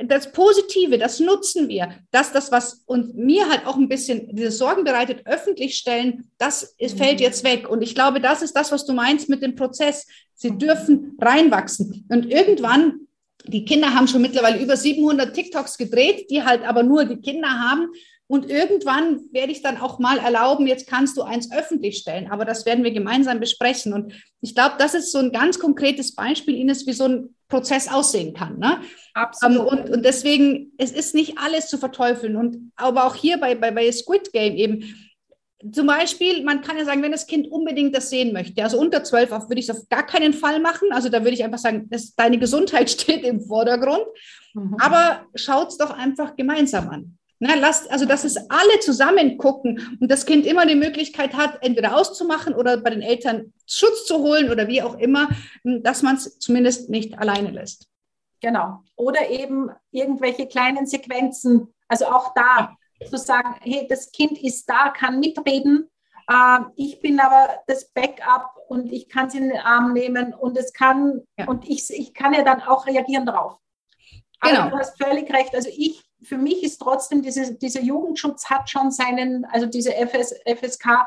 das 0.05 0.33
Positive, 0.33 0.99
das 0.99 1.19
nutzen 1.19 1.69
wir. 1.69 1.91
Das, 2.11 2.33
das, 2.33 2.53
was 2.53 2.83
uns 2.87 3.15
mir 3.15 3.49
halt 3.49 3.67
auch 3.67 3.77
ein 3.77 3.89
bisschen 3.89 4.35
diese 4.35 4.53
Sorgen 4.53 4.85
bereitet, 4.85 5.27
öffentlich 5.27 5.77
stellen, 5.77 6.31
das 6.39 6.75
ist, 6.79 6.99
fällt 6.99 7.21
jetzt 7.21 7.45
weg. 7.45 7.69
Und 7.69 7.83
ich 7.83 7.95
glaube, 7.95 8.21
das 8.21 8.43
ist 8.43 8.55
das, 8.55 8.71
was 8.71 8.87
du 8.87 8.93
meinst 8.93 9.29
mit 9.29 9.43
dem 9.43 9.57
Prozess. 9.57 10.07
Sie 10.35 10.57
dürfen 10.57 11.17
reinwachsen. 11.21 12.07
Und 12.09 12.27
irgendwann, 12.31 13.09
die 13.45 13.65
Kinder 13.65 13.95
haben 13.95 14.07
schon 14.07 14.23
mittlerweile 14.23 14.63
über 14.63 14.77
700 14.77 15.35
TikToks 15.35 15.77
gedreht, 15.77 16.31
die 16.31 16.45
halt 16.45 16.63
aber 16.63 16.85
nur 16.85 17.05
die 17.05 17.21
Kinder 17.21 17.49
haben. 17.49 17.89
Und 18.29 18.51
irgendwann 18.51 19.23
werde 19.33 19.53
ich 19.53 19.63
dann 19.63 19.79
auch 19.79 19.99
mal 19.99 20.19
erlauben, 20.19 20.67
jetzt 20.67 20.87
kannst 20.87 21.17
du 21.17 21.23
eins 21.23 21.51
öffentlich 21.51 21.97
stellen. 21.97 22.31
Aber 22.31 22.45
das 22.45 22.67
werden 22.67 22.85
wir 22.85 22.91
gemeinsam 22.91 23.41
besprechen. 23.41 23.95
Und 23.95 24.13
ich 24.43 24.55
glaube, 24.55 24.75
das 24.79 24.95
ist 24.95 25.13
so 25.13 25.19
ein 25.19 25.33
ganz 25.33 25.59
konkretes 25.59 26.15
Beispiel, 26.15 26.55
Ines, 26.55 26.87
wie 26.87 26.93
so 26.93 27.05
ein 27.05 27.35
Prozess 27.49 27.89
aussehen 27.89 28.35
kann. 28.35 28.59
Ne? 28.59 28.83
Absolut. 29.15 29.61
Um, 29.61 29.67
und, 29.67 29.91
und 29.91 30.05
deswegen, 30.05 30.73
es 30.77 30.93
ist 30.93 31.15
nicht 31.15 31.39
alles 31.39 31.69
zu 31.69 31.79
verteufeln. 31.79 32.37
Und 32.37 32.71
aber 32.77 33.07
auch 33.07 33.15
hier 33.15 33.39
bei, 33.39 33.55
bei, 33.55 33.71
bei 33.71 33.91
Squid 33.91 34.31
Game 34.33 34.57
eben, 34.57 34.95
zum 35.73 35.87
Beispiel, 35.87 36.45
man 36.45 36.61
kann 36.61 36.77
ja 36.77 36.85
sagen, 36.85 37.03
wenn 37.03 37.11
das 37.11 37.27
Kind 37.27 37.51
unbedingt 37.51 37.97
das 37.97 38.11
sehen 38.11 38.33
möchte, 38.33 38.63
also 38.63 38.79
unter 38.79 39.03
zwölf 39.03 39.31
würde 39.31 39.59
ich 39.59 39.69
es 39.69 39.77
auf 39.77 39.89
gar 39.89 40.07
keinen 40.07 40.33
Fall 40.33 40.61
machen. 40.61 40.93
Also 40.93 41.09
da 41.09 41.21
würde 41.21 41.33
ich 41.33 41.43
einfach 41.43 41.59
sagen, 41.59 41.89
dass 41.91 42.15
deine 42.15 42.39
Gesundheit 42.39 42.91
steht 42.91 43.25
im 43.25 43.41
Vordergrund. 43.41 44.05
Mhm. 44.55 44.77
Aber 44.79 45.27
schaut 45.35 45.69
es 45.69 45.79
doch 45.79 45.91
einfach 45.91 46.37
gemeinsam 46.37 46.91
an. 46.91 47.18
Na, 47.41 47.55
lasst, 47.55 47.89
also, 47.91 48.05
dass 48.05 48.25
es 48.25 48.37
alle 48.51 48.81
zusammen 48.81 49.39
gucken 49.39 49.99
und 50.01 50.11
das 50.11 50.27
Kind 50.27 50.45
immer 50.45 50.67
die 50.67 50.75
Möglichkeit 50.75 51.35
hat, 51.35 51.63
entweder 51.63 51.97
auszumachen 51.97 52.55
oder 52.55 52.79
bei 52.79 52.91
den 52.91 53.03
Eltern 53.03 53.53
Schutz 53.67 54.07
zu 54.07 54.19
holen 54.19 54.51
oder 54.51 54.67
wie 54.67 54.83
auch 54.83 54.99
immer, 54.99 55.29
dass 55.63 56.03
man 56.03 56.17
es 56.17 56.39
zumindest 56.41 56.91
nicht 56.91 57.17
alleine 57.19 57.51
lässt. 57.51 57.87
Genau. 58.41 58.83
Oder 58.97 59.31
eben 59.31 59.71
irgendwelche 59.93 60.47
kleinen 60.47 60.87
Sequenzen. 60.87 61.75
Also 61.87 62.07
auch 62.07 62.35
da 62.35 62.77
zu 63.09 63.17
sagen, 63.17 63.57
hey, 63.61 63.87
das 63.89 64.11
Kind 64.11 64.43
ist 64.43 64.69
da, 64.69 64.91
kann 64.91 65.21
mitreden. 65.21 65.89
Äh, 66.29 66.59
ich 66.77 67.01
bin 67.01 67.21
aber 67.21 67.61
das 67.67 67.91
Backup 67.91 68.51
und 68.69 68.93
ich 68.93 69.09
kann 69.09 69.29
es 69.29 69.35
in 69.35 69.49
den 69.49 69.59
Arm 69.59 69.93
nehmen 69.93 70.35
und 70.35 70.57
es 70.57 70.73
kann, 70.73 71.23
ja. 71.39 71.47
und 71.47 71.69
ich, 71.69 71.89
ich 71.91 72.15
kann 72.15 72.35
ja 72.35 72.43
dann 72.43 72.63
auch 72.63 72.87
reagieren 72.87 73.27
darauf. 73.27 73.59
Genau. 74.41 74.61
Aber 74.61 74.71
du 74.71 74.79
hast 74.79 75.03
völlig 75.03 75.33
recht. 75.33 75.55
Also 75.55 75.69
ich 75.73 76.08
für 76.23 76.39
mich 76.39 76.63
ist 76.63 76.79
trotzdem 76.79 77.23
diese, 77.23 77.55
dieser 77.55 77.81
Jugendschutz 77.81 78.51
hat 78.51 78.69
schon 78.69 78.91
seinen, 78.91 79.45
also 79.47 79.67
diese 79.67 79.95
FS, 79.95 80.35
FSK, 80.47 81.07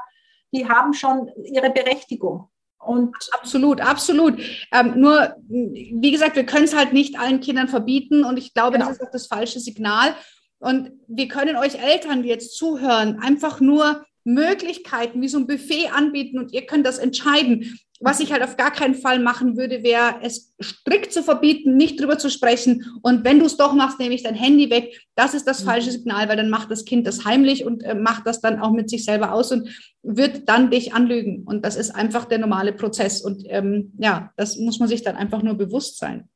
die 0.54 0.68
haben 0.68 0.94
schon 0.94 1.30
ihre 1.44 1.70
Berechtigung. 1.70 2.50
Und 2.80 3.16
absolut, 3.32 3.80
absolut. 3.80 4.42
Ähm, 4.72 5.00
nur, 5.00 5.36
wie 5.48 6.12
gesagt, 6.12 6.36
wir 6.36 6.46
können 6.46 6.66
es 6.66 6.76
halt 6.76 6.94
nicht 6.94 7.20
allen 7.20 7.40
Kindern 7.40 7.68
verbieten 7.68 8.24
und 8.24 8.38
ich 8.38 8.54
glaube, 8.54 8.74
genau. 8.74 8.88
das 8.88 8.98
ist 8.98 9.04
auch 9.04 9.12
das 9.12 9.28
falsche 9.28 9.60
Signal. 9.60 10.16
Und 10.60 10.92
wir 11.08 11.28
können 11.28 11.58
euch 11.58 11.76
Eltern, 11.76 12.24
die 12.24 12.30
jetzt 12.30 12.56
zuhören, 12.56 13.20
einfach 13.20 13.60
nur 13.60 14.04
Möglichkeiten 14.24 15.22
wie 15.22 15.28
so 15.28 15.38
ein 15.38 15.48
Buffet 15.48 15.90
anbieten 15.94 16.40
und 16.40 16.54
ihr 16.54 16.66
könnt 16.66 16.86
das 16.86 16.98
entscheiden. 16.98 17.80
Was 18.04 18.20
ich 18.20 18.32
halt 18.32 18.42
auf 18.42 18.58
gar 18.58 18.72
keinen 18.72 18.96
Fall 18.96 19.20
machen 19.20 19.58
würde, 19.58 19.84
wäre 19.84 20.16
es 20.24 20.56
strikt 20.60 21.14
zu 21.14 21.22
verbieten, 21.22 21.78
nicht 21.78 22.00
drüber 22.00 22.18
zu 22.18 22.32
sprechen. 22.32 22.84
Und 23.04 23.24
wenn 23.24 23.38
du 23.38 23.46
es 23.46 23.58
doch 23.58 23.74
machst, 23.74 24.00
nehme 24.00 24.16
ich 24.16 24.24
dein 24.24 24.34
Handy 24.34 24.72
weg. 24.72 25.00
Das 25.14 25.36
ist 25.36 25.46
das 25.46 25.62
mhm. 25.62 25.66
falsche 25.66 25.92
Signal, 25.92 26.28
weil 26.28 26.36
dann 26.36 26.50
macht 26.50 26.72
das 26.72 26.84
Kind 26.84 27.06
das 27.06 27.26
heimlich 27.26 27.64
und 27.64 27.84
äh, 27.84 27.94
macht 27.94 28.26
das 28.26 28.42
dann 28.42 28.60
auch 28.60 28.72
mit 28.72 28.90
sich 28.90 29.06
selber 29.06 29.34
aus 29.34 29.52
und 29.52 29.70
wird 30.02 30.50
dann 30.50 30.72
dich 30.72 30.96
anlügen. 30.96 31.44
Und 31.44 31.64
das 31.64 31.76
ist 31.76 31.92
einfach 31.92 32.26
der 32.26 32.40
normale 32.40 32.74
Prozess. 32.74 33.22
Und 33.22 33.44
ähm, 33.46 33.94
ja, 34.00 34.32
das 34.36 34.58
muss 34.58 34.80
man 34.80 34.90
sich 34.90 35.04
dann 35.04 35.16
einfach 35.16 35.44
nur 35.44 35.54
bewusst 35.54 36.00
sein. 36.00 36.28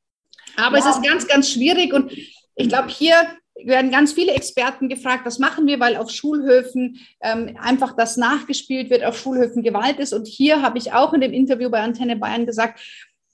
Aber 0.58 0.78
ja. 0.78 0.88
es 0.88 0.96
ist 0.96 1.04
ganz, 1.04 1.28
ganz 1.28 1.50
schwierig 1.50 1.94
und 1.94 2.12
ich 2.56 2.70
glaube, 2.70 2.90
hier 2.90 3.16
werden 3.64 3.92
ganz 3.92 4.14
viele 4.14 4.34
Experten 4.34 4.90
gefragt, 4.90 5.26
was 5.26 5.40
machen 5.40 5.66
wir, 5.68 5.80
weil 5.80 5.96
auf 5.96 6.12
Schulhöfen 6.12 7.00
ähm, 7.22 7.56
einfach 7.60 7.96
das 7.96 8.18
nachgespielt 8.18 8.90
wird, 8.90 9.04
auf 9.06 9.18
Schulhöfen 9.18 9.64
Gewalt 9.64 10.00
ist. 10.00 10.14
Und 10.14 10.28
hier 10.28 10.62
habe 10.62 10.78
ich 10.78 10.94
auch 10.94 11.14
in 11.14 11.22
dem 11.22 11.34
Interview 11.34 11.70
bei 11.70 11.82
Antenne 11.82 12.18
Bayern 12.18 12.46
gesagt, 12.46 12.80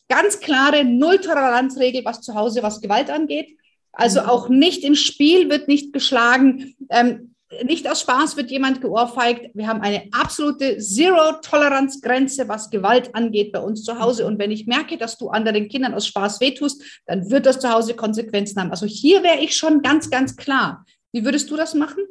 ganz 0.09 0.39
klare 0.39 0.83
Nulltoleranzregel, 0.83 2.05
was 2.05 2.21
zu 2.21 2.35
Hause, 2.35 2.63
was 2.63 2.81
Gewalt 2.81 3.09
angeht. 3.09 3.57
Also 3.93 4.21
mhm. 4.21 4.29
auch 4.29 4.49
nicht 4.49 4.83
im 4.83 4.95
Spiel 4.95 5.49
wird 5.49 5.67
nicht 5.67 5.93
geschlagen. 5.93 6.75
Ähm, 6.89 7.35
nicht 7.63 7.89
aus 7.89 8.01
Spaß 8.01 8.37
wird 8.37 8.49
jemand 8.49 8.81
geohrfeigt. 8.81 9.51
Wir 9.53 9.67
haben 9.67 9.81
eine 9.81 10.07
absolute 10.11 10.77
Zero-Toleranz-Grenze, 10.77 12.47
was 12.47 12.69
Gewalt 12.69 13.13
angeht 13.13 13.51
bei 13.51 13.59
uns 13.59 13.83
zu 13.83 13.99
Hause. 13.99 14.25
Und 14.25 14.39
wenn 14.39 14.51
ich 14.51 14.67
merke, 14.67 14.97
dass 14.97 15.17
du 15.17 15.29
anderen 15.29 15.67
Kindern 15.67 15.93
aus 15.93 16.07
Spaß 16.07 16.39
wehtust, 16.39 16.83
dann 17.05 17.29
wird 17.29 17.45
das 17.45 17.59
zu 17.59 17.69
Hause 17.69 17.95
Konsequenzen 17.95 18.61
haben. 18.61 18.71
Also 18.71 18.85
hier 18.85 19.23
wäre 19.23 19.39
ich 19.39 19.55
schon 19.55 19.81
ganz, 19.81 20.09
ganz 20.09 20.35
klar. 20.35 20.85
Wie 21.11 21.25
würdest 21.25 21.51
du 21.51 21.57
das 21.57 21.73
machen? 21.73 22.03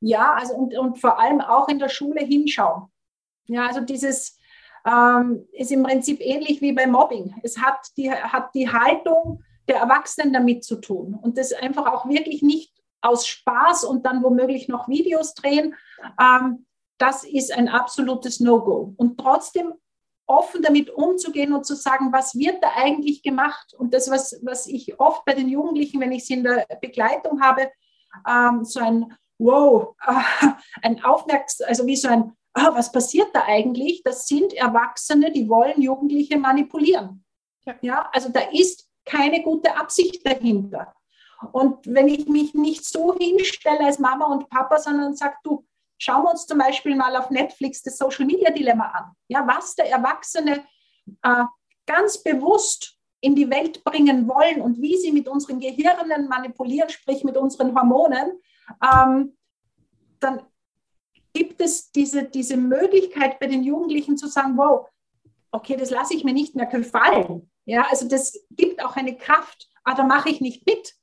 Ja, 0.00 0.34
also 0.34 0.54
und, 0.54 0.76
und 0.76 1.00
vor 1.00 1.18
allem 1.18 1.40
auch 1.40 1.68
in 1.68 1.78
der 1.78 1.88
Schule 1.88 2.20
hinschauen. 2.20 2.84
Ja, 3.46 3.66
also 3.66 3.80
dieses 3.80 4.38
ähm, 4.86 5.46
ist 5.52 5.72
im 5.72 5.82
Prinzip 5.82 6.20
ähnlich 6.20 6.60
wie 6.60 6.72
bei 6.72 6.86
Mobbing. 6.86 7.34
Es 7.42 7.58
hat 7.58 7.86
die, 7.96 8.10
hat 8.10 8.54
die 8.54 8.70
Haltung 8.70 9.42
der 9.66 9.76
Erwachsenen 9.76 10.32
damit 10.32 10.62
zu 10.62 10.76
tun 10.76 11.18
und 11.20 11.38
das 11.38 11.52
einfach 11.52 11.86
auch 11.86 12.06
wirklich 12.06 12.42
nicht 12.42 12.73
aus 13.04 13.26
Spaß 13.26 13.84
und 13.84 14.06
dann 14.06 14.22
womöglich 14.22 14.68
noch 14.68 14.88
Videos 14.88 15.34
drehen, 15.34 15.74
ähm, 16.20 16.66
das 16.98 17.24
ist 17.24 17.52
ein 17.52 17.68
absolutes 17.68 18.40
No-Go. 18.40 18.94
Und 18.96 19.18
trotzdem 19.18 19.74
offen 20.26 20.62
damit 20.62 20.90
umzugehen 20.90 21.52
und 21.52 21.66
zu 21.66 21.74
sagen, 21.74 22.12
was 22.12 22.34
wird 22.34 22.62
da 22.62 22.70
eigentlich 22.76 23.22
gemacht? 23.22 23.74
Und 23.76 23.92
das, 23.92 24.10
was, 24.10 24.40
was 24.42 24.66
ich 24.66 24.98
oft 24.98 25.24
bei 25.24 25.34
den 25.34 25.48
Jugendlichen, 25.48 26.00
wenn 26.00 26.12
ich 26.12 26.24
sie 26.24 26.34
in 26.34 26.44
der 26.44 26.66
Begleitung 26.80 27.42
habe, 27.42 27.70
ähm, 28.26 28.64
so 28.64 28.80
ein 28.80 29.14
Wow, 29.38 29.96
äh, 30.06 30.46
ein 30.82 31.04
Aufmerks, 31.04 31.60
also 31.60 31.86
wie 31.86 31.96
so 31.96 32.08
ein, 32.08 32.32
ah, 32.54 32.74
was 32.74 32.92
passiert 32.92 33.28
da 33.34 33.44
eigentlich? 33.44 34.02
Das 34.02 34.26
sind 34.26 34.54
Erwachsene, 34.54 35.32
die 35.32 35.48
wollen 35.48 35.82
Jugendliche 35.82 36.38
manipulieren. 36.38 37.24
Ja. 37.66 37.74
ja, 37.80 38.10
also 38.12 38.28
da 38.28 38.40
ist 38.52 38.88
keine 39.04 39.42
gute 39.42 39.76
Absicht 39.76 40.26
dahinter. 40.26 40.94
Und 41.46 41.86
wenn 41.86 42.08
ich 42.08 42.26
mich 42.28 42.54
nicht 42.54 42.84
so 42.84 43.14
hinstelle 43.14 43.80
als 43.80 43.98
Mama 43.98 44.26
und 44.26 44.48
Papa, 44.48 44.78
sondern 44.78 45.16
sage, 45.16 45.36
du, 45.42 45.64
schauen 45.98 46.24
wir 46.24 46.30
uns 46.30 46.46
zum 46.46 46.58
Beispiel 46.58 46.96
mal 46.96 47.16
auf 47.16 47.30
Netflix 47.30 47.82
das 47.82 47.96
Social 47.96 48.26
Media 48.26 48.50
Dilemma 48.50 48.86
an. 48.86 49.12
Ja, 49.28 49.46
was 49.46 49.74
der 49.74 49.90
Erwachsene 49.90 50.64
äh, 51.22 51.44
ganz 51.86 52.18
bewusst 52.18 52.98
in 53.20 53.34
die 53.34 53.50
Welt 53.50 53.82
bringen 53.84 54.28
wollen 54.28 54.60
und 54.60 54.80
wie 54.82 54.96
sie 54.98 55.12
mit 55.12 55.28
unseren 55.28 55.58
Gehirnen 55.58 56.28
manipulieren, 56.28 56.90
sprich 56.90 57.24
mit 57.24 57.36
unseren 57.36 57.74
Hormonen, 57.74 58.32
ähm, 58.82 59.36
dann 60.20 60.42
gibt 61.32 61.60
es 61.60 61.90
diese, 61.90 62.24
diese 62.24 62.56
Möglichkeit 62.56 63.40
bei 63.40 63.46
den 63.46 63.62
Jugendlichen 63.62 64.16
zu 64.16 64.28
sagen, 64.28 64.56
wow, 64.56 64.86
okay, 65.50 65.76
das 65.76 65.90
lasse 65.90 66.14
ich 66.14 66.24
mir 66.24 66.32
nicht 66.32 66.54
mehr 66.54 66.66
gefallen. 66.66 67.50
Ja, 67.64 67.86
also 67.88 68.08
das 68.08 68.38
gibt 68.50 68.84
auch 68.84 68.96
eine 68.96 69.16
Kraft, 69.16 69.68
aber 69.84 69.96
da 69.96 70.04
mache 70.04 70.28
ich 70.28 70.40
nicht 70.40 70.66
mit, 70.66 70.94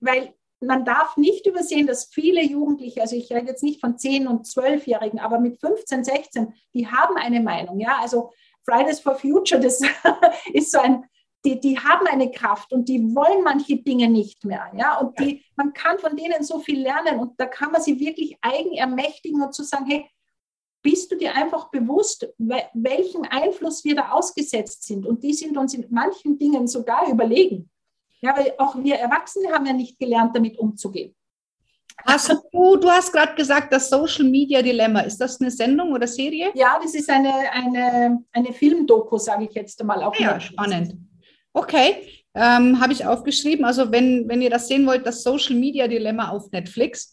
weil 0.00 0.34
man 0.60 0.84
darf 0.84 1.16
nicht 1.16 1.46
übersehen, 1.46 1.86
dass 1.86 2.06
viele 2.06 2.42
Jugendliche, 2.42 3.02
also 3.02 3.14
ich 3.14 3.30
rede 3.30 3.48
jetzt 3.48 3.62
nicht 3.62 3.80
von 3.80 3.96
10- 3.96 4.26
und 4.26 4.46
12-Jährigen, 4.46 5.20
aber 5.20 5.38
mit 5.38 5.60
15, 5.60 6.04
16, 6.04 6.54
die 6.74 6.86
haben 6.86 7.16
eine 7.16 7.40
Meinung. 7.40 7.78
Ja, 7.78 7.98
also 8.00 8.32
Fridays 8.64 9.00
for 9.00 9.16
Future, 9.16 9.60
das 9.60 9.80
ist 10.52 10.72
so 10.72 10.78
ein, 10.78 11.04
die, 11.44 11.60
die 11.60 11.78
haben 11.78 12.06
eine 12.06 12.30
Kraft 12.30 12.72
und 12.72 12.88
die 12.88 13.14
wollen 13.14 13.44
manche 13.44 13.76
Dinge 13.76 14.08
nicht 14.08 14.44
mehr. 14.44 14.70
Ja, 14.76 14.98
und 14.98 15.18
die, 15.20 15.44
man 15.54 15.72
kann 15.72 15.98
von 15.98 16.16
denen 16.16 16.42
so 16.42 16.58
viel 16.58 16.80
lernen 16.80 17.20
und 17.20 17.38
da 17.38 17.46
kann 17.46 17.70
man 17.70 17.82
sie 17.82 18.00
wirklich 18.00 18.36
eigen 18.40 18.72
ermächtigen 18.72 19.42
und 19.42 19.54
zu 19.54 19.62
sagen, 19.62 19.86
hey, 19.86 20.10
bist 20.82 21.10
du 21.10 21.16
dir 21.16 21.34
einfach 21.34 21.70
bewusst, 21.70 22.32
welchen 22.38 23.24
Einfluss 23.26 23.84
wir 23.84 23.96
da 23.96 24.12
ausgesetzt 24.12 24.84
sind? 24.84 25.04
Und 25.04 25.22
die 25.22 25.34
sind 25.34 25.56
uns 25.56 25.74
in 25.74 25.84
manchen 25.90 26.38
Dingen 26.38 26.68
sogar 26.68 27.08
überlegen. 27.08 27.70
Ja, 28.20 28.36
weil 28.36 28.54
auch 28.58 28.76
wir 28.76 28.96
Erwachsene 28.96 29.52
haben 29.52 29.66
ja 29.66 29.72
nicht 29.72 29.98
gelernt, 29.98 30.34
damit 30.34 30.58
umzugehen. 30.58 31.14
Hast 32.04 32.28
du, 32.28 32.76
du 32.76 32.90
hast 32.90 33.12
gerade 33.12 33.34
gesagt, 33.34 33.72
das 33.72 33.88
Social 33.88 34.26
Media 34.26 34.60
Dilemma. 34.60 35.00
Ist 35.00 35.18
das 35.18 35.40
eine 35.40 35.50
Sendung 35.50 35.92
oder 35.92 36.06
Serie? 36.06 36.50
Ja, 36.54 36.78
das 36.80 36.94
ist 36.94 37.08
eine, 37.08 37.32
eine, 37.52 38.22
eine 38.32 38.52
Filmdoku, 38.52 39.18
sage 39.18 39.44
ich 39.44 39.54
jetzt 39.54 39.80
einmal. 39.80 40.02
Auch 40.02 40.14
ja, 40.16 40.38
spannend. 40.38 40.94
Okay, 41.52 42.24
ähm, 42.34 42.78
habe 42.80 42.92
ich 42.92 43.06
aufgeschrieben. 43.06 43.64
Also 43.64 43.90
wenn, 43.90 44.28
wenn 44.28 44.42
ihr 44.42 44.50
das 44.50 44.68
sehen 44.68 44.86
wollt, 44.86 45.06
das 45.06 45.22
Social 45.22 45.56
Media 45.56 45.88
Dilemma 45.88 46.28
auf 46.28 46.50
Netflix. 46.52 47.12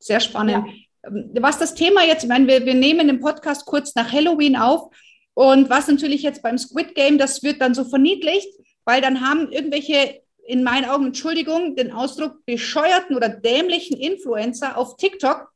Sehr 0.00 0.20
spannend. 0.20 0.66
Ja. 0.66 1.12
Was 1.40 1.58
das 1.58 1.74
Thema 1.74 2.02
jetzt, 2.04 2.24
ich 2.24 2.28
meine, 2.28 2.46
wir, 2.46 2.66
wir 2.66 2.74
nehmen 2.74 3.06
den 3.06 3.20
Podcast 3.20 3.66
kurz 3.66 3.94
nach 3.94 4.12
Halloween 4.12 4.56
auf. 4.56 4.90
Und 5.34 5.70
was 5.70 5.86
natürlich 5.88 6.22
jetzt 6.22 6.42
beim 6.42 6.58
Squid 6.58 6.94
Game, 6.94 7.18
das 7.18 7.42
wird 7.42 7.60
dann 7.60 7.74
so 7.74 7.84
verniedlicht, 7.84 8.48
weil 8.84 9.00
dann 9.00 9.20
haben 9.20 9.50
irgendwelche, 9.52 10.22
in 10.46 10.62
meinen 10.62 10.88
Augen, 10.88 11.06
Entschuldigung, 11.06 11.74
den 11.76 11.92
Ausdruck 11.92 12.44
bescheuerten 12.44 13.16
oder 13.16 13.28
dämlichen 13.28 13.96
Influencer 13.96 14.76
auf 14.76 14.96
TikTok 14.96 15.53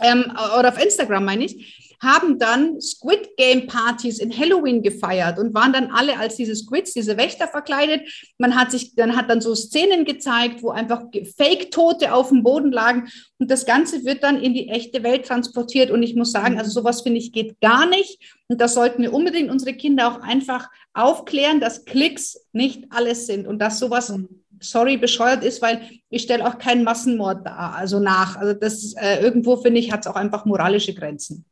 ähm, 0.00 0.32
oder 0.58 0.70
auf 0.70 0.82
Instagram, 0.82 1.24
meine 1.24 1.44
ich, 1.44 1.82
haben 2.02 2.40
dann 2.40 2.80
Squid 2.80 3.36
Game 3.36 3.68
Partys 3.68 4.18
in 4.18 4.36
Halloween 4.36 4.82
gefeiert 4.82 5.38
und 5.38 5.54
waren 5.54 5.72
dann 5.72 5.92
alle 5.92 6.18
als 6.18 6.34
diese 6.34 6.56
Squids, 6.56 6.92
diese 6.92 7.16
Wächter 7.16 7.46
verkleidet. 7.46 8.02
Man 8.38 8.58
hat 8.58 8.72
sich, 8.72 8.96
dann 8.96 9.16
hat 9.16 9.30
dann 9.30 9.40
so 9.40 9.54
Szenen 9.54 10.04
gezeigt, 10.04 10.64
wo 10.64 10.70
einfach 10.70 11.04
Fake-Tote 11.36 12.12
auf 12.12 12.30
dem 12.30 12.42
Boden 12.42 12.72
lagen 12.72 13.08
und 13.38 13.50
das 13.52 13.66
Ganze 13.66 14.04
wird 14.04 14.24
dann 14.24 14.42
in 14.42 14.52
die 14.52 14.68
echte 14.68 15.04
Welt 15.04 15.26
transportiert. 15.26 15.92
Und 15.92 16.02
ich 16.02 16.16
muss 16.16 16.32
sagen, 16.32 16.58
also 16.58 16.72
sowas 16.72 17.02
finde 17.02 17.18
ich 17.18 17.32
geht 17.32 17.60
gar 17.60 17.86
nicht. 17.86 18.18
Und 18.48 18.60
das 18.60 18.74
sollten 18.74 19.02
wir 19.02 19.12
unbedingt 19.12 19.50
unsere 19.50 19.74
Kinder 19.74 20.08
auch 20.08 20.20
einfach 20.22 20.68
aufklären, 20.94 21.60
dass 21.60 21.84
Klicks 21.84 22.46
nicht 22.52 22.86
alles 22.90 23.26
sind 23.26 23.46
und 23.46 23.60
dass 23.60 23.78
sowas 23.78 24.12
sorry, 24.62 24.96
bescheuert 24.96 25.44
ist, 25.44 25.60
weil 25.62 25.90
ich 26.08 26.22
stelle 26.22 26.46
auch 26.46 26.58
keinen 26.58 26.84
Massenmord 26.84 27.46
da, 27.46 27.72
also 27.72 27.98
nach. 27.98 28.36
Also 28.36 28.54
das 28.54 28.94
äh, 28.94 29.20
irgendwo 29.22 29.56
finde 29.56 29.80
ich, 29.80 29.92
hat 29.92 30.00
es 30.00 30.06
auch 30.06 30.16
einfach 30.16 30.44
moralische 30.44 30.94
Grenzen. 30.94 31.44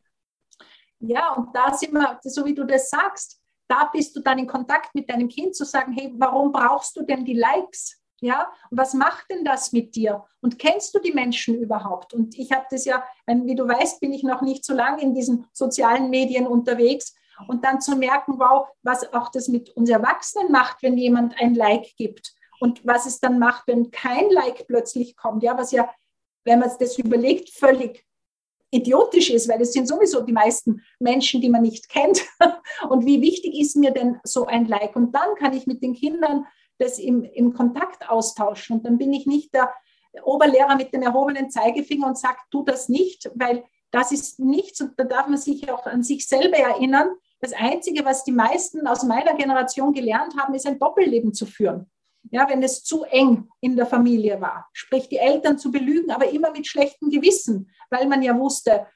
Ja, 1.00 1.32
und 1.32 1.54
da 1.54 1.72
sind 1.74 1.92
wir, 1.92 2.18
so 2.22 2.44
wie 2.44 2.54
du 2.54 2.64
das 2.64 2.90
sagst, 2.90 3.40
da 3.68 3.88
bist 3.92 4.14
du 4.16 4.20
dann 4.20 4.38
in 4.38 4.46
Kontakt 4.46 4.94
mit 4.94 5.08
deinem 5.08 5.28
Kind 5.28 5.54
zu 5.54 5.64
sagen, 5.64 5.92
hey, 5.92 6.12
warum 6.16 6.52
brauchst 6.52 6.96
du 6.96 7.02
denn 7.02 7.24
die 7.24 7.34
Likes? 7.34 7.96
Ja, 8.22 8.52
und 8.70 8.76
was 8.76 8.92
macht 8.92 9.30
denn 9.30 9.44
das 9.44 9.72
mit 9.72 9.94
dir? 9.94 10.24
Und 10.42 10.58
kennst 10.58 10.94
du 10.94 10.98
die 10.98 11.12
Menschen 11.12 11.54
überhaupt? 11.54 12.12
Und 12.12 12.38
ich 12.38 12.52
habe 12.52 12.66
das 12.70 12.84
ja, 12.84 13.02
wie 13.26 13.54
du 13.54 13.66
weißt, 13.66 13.98
bin 14.00 14.12
ich 14.12 14.22
noch 14.22 14.42
nicht 14.42 14.64
so 14.64 14.74
lange 14.74 15.00
in 15.00 15.14
diesen 15.14 15.46
sozialen 15.54 16.10
Medien 16.10 16.46
unterwegs. 16.46 17.14
Und 17.48 17.64
dann 17.64 17.80
zu 17.80 17.96
merken, 17.96 18.34
wow, 18.36 18.68
was 18.82 19.10
auch 19.14 19.30
das 19.30 19.48
mit 19.48 19.70
uns 19.70 19.88
Erwachsenen 19.88 20.52
macht, 20.52 20.82
wenn 20.82 20.98
jemand 20.98 21.40
ein 21.40 21.54
Like 21.54 21.96
gibt. 21.96 22.34
Und 22.60 22.86
was 22.86 23.06
es 23.06 23.20
dann 23.20 23.38
macht, 23.38 23.66
wenn 23.66 23.90
kein 23.90 24.30
Like 24.30 24.66
plötzlich 24.66 25.16
kommt. 25.16 25.42
Ja, 25.42 25.56
was 25.56 25.72
ja, 25.72 25.90
wenn 26.44 26.60
man 26.60 26.70
das 26.78 26.98
überlegt, 26.98 27.50
völlig 27.50 28.06
idiotisch 28.70 29.30
ist, 29.30 29.48
weil 29.48 29.60
es 29.62 29.72
sind 29.72 29.88
sowieso 29.88 30.20
die 30.20 30.32
meisten 30.32 30.82
Menschen, 31.00 31.40
die 31.40 31.48
man 31.48 31.62
nicht 31.62 31.88
kennt. 31.88 32.22
Und 32.88 33.06
wie 33.06 33.20
wichtig 33.20 33.58
ist 33.58 33.76
mir 33.76 33.90
denn 33.90 34.20
so 34.24 34.46
ein 34.46 34.66
Like? 34.66 34.94
Und 34.94 35.12
dann 35.12 35.34
kann 35.36 35.54
ich 35.54 35.66
mit 35.66 35.82
den 35.82 35.94
Kindern 35.94 36.46
das 36.78 36.98
im, 36.98 37.24
im 37.24 37.54
Kontakt 37.54 38.08
austauschen. 38.08 38.76
Und 38.76 38.86
dann 38.86 38.98
bin 38.98 39.12
ich 39.12 39.26
nicht 39.26 39.54
der 39.54 39.72
Oberlehrer 40.22 40.76
mit 40.76 40.92
dem 40.92 41.02
erhobenen 41.02 41.50
Zeigefinger 41.50 42.06
und 42.06 42.18
sage, 42.18 42.38
tu 42.50 42.62
das 42.62 42.88
nicht, 42.88 43.30
weil 43.34 43.64
das 43.90 44.12
ist 44.12 44.38
nichts. 44.38 44.82
Und 44.82 44.98
da 44.98 45.04
darf 45.04 45.28
man 45.28 45.38
sich 45.38 45.70
auch 45.70 45.86
an 45.86 46.02
sich 46.02 46.28
selber 46.28 46.58
erinnern. 46.58 47.08
Das 47.40 47.54
Einzige, 47.54 48.04
was 48.04 48.22
die 48.22 48.32
meisten 48.32 48.86
aus 48.86 49.02
meiner 49.02 49.34
Generation 49.34 49.94
gelernt 49.94 50.36
haben, 50.38 50.54
ist 50.54 50.66
ein 50.66 50.78
Doppelleben 50.78 51.32
zu 51.32 51.46
führen 51.46 51.90
ja, 52.30 52.48
wenn 52.48 52.62
es 52.62 52.84
zu 52.84 53.04
eng 53.04 53.48
in 53.60 53.76
der 53.76 53.86
Familie 53.86 54.40
war. 54.40 54.68
Sprich, 54.72 55.08
die 55.08 55.18
Eltern 55.18 55.58
zu 55.58 55.70
belügen, 55.70 56.10
aber 56.10 56.28
immer 56.30 56.50
mit 56.50 56.66
schlechtem 56.66 57.10
Gewissen, 57.10 57.70
weil 57.90 58.06
man 58.06 58.22
ja 58.22 58.38
wusste, 58.38 58.86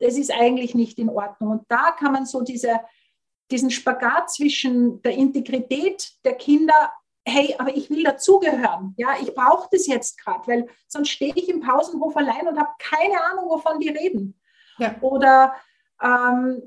das 0.00 0.16
ist 0.16 0.32
eigentlich 0.32 0.74
nicht 0.74 0.98
in 0.98 1.10
Ordnung. 1.10 1.50
Und 1.50 1.62
da 1.68 1.90
kann 1.92 2.12
man 2.12 2.24
so 2.24 2.42
diese, 2.42 2.80
diesen 3.50 3.70
Spagat 3.70 4.30
zwischen 4.30 5.02
der 5.02 5.12
Integrität 5.12 6.12
der 6.24 6.34
Kinder, 6.34 6.92
hey, 7.26 7.54
aber 7.58 7.76
ich 7.76 7.90
will 7.90 8.04
dazugehören, 8.04 8.94
ja, 8.96 9.08
ich 9.20 9.34
brauche 9.34 9.68
das 9.70 9.86
jetzt 9.86 10.18
gerade, 10.22 10.46
weil 10.46 10.66
sonst 10.86 11.10
stehe 11.10 11.32
ich 11.34 11.48
im 11.48 11.60
Pausenhof 11.60 12.16
allein 12.16 12.48
und 12.48 12.58
habe 12.58 12.70
keine 12.78 13.22
Ahnung, 13.22 13.50
wovon 13.50 13.80
die 13.80 13.90
reden. 13.90 14.40
Ja. 14.78 14.94
Oder 15.02 15.54
ähm, 16.02 16.62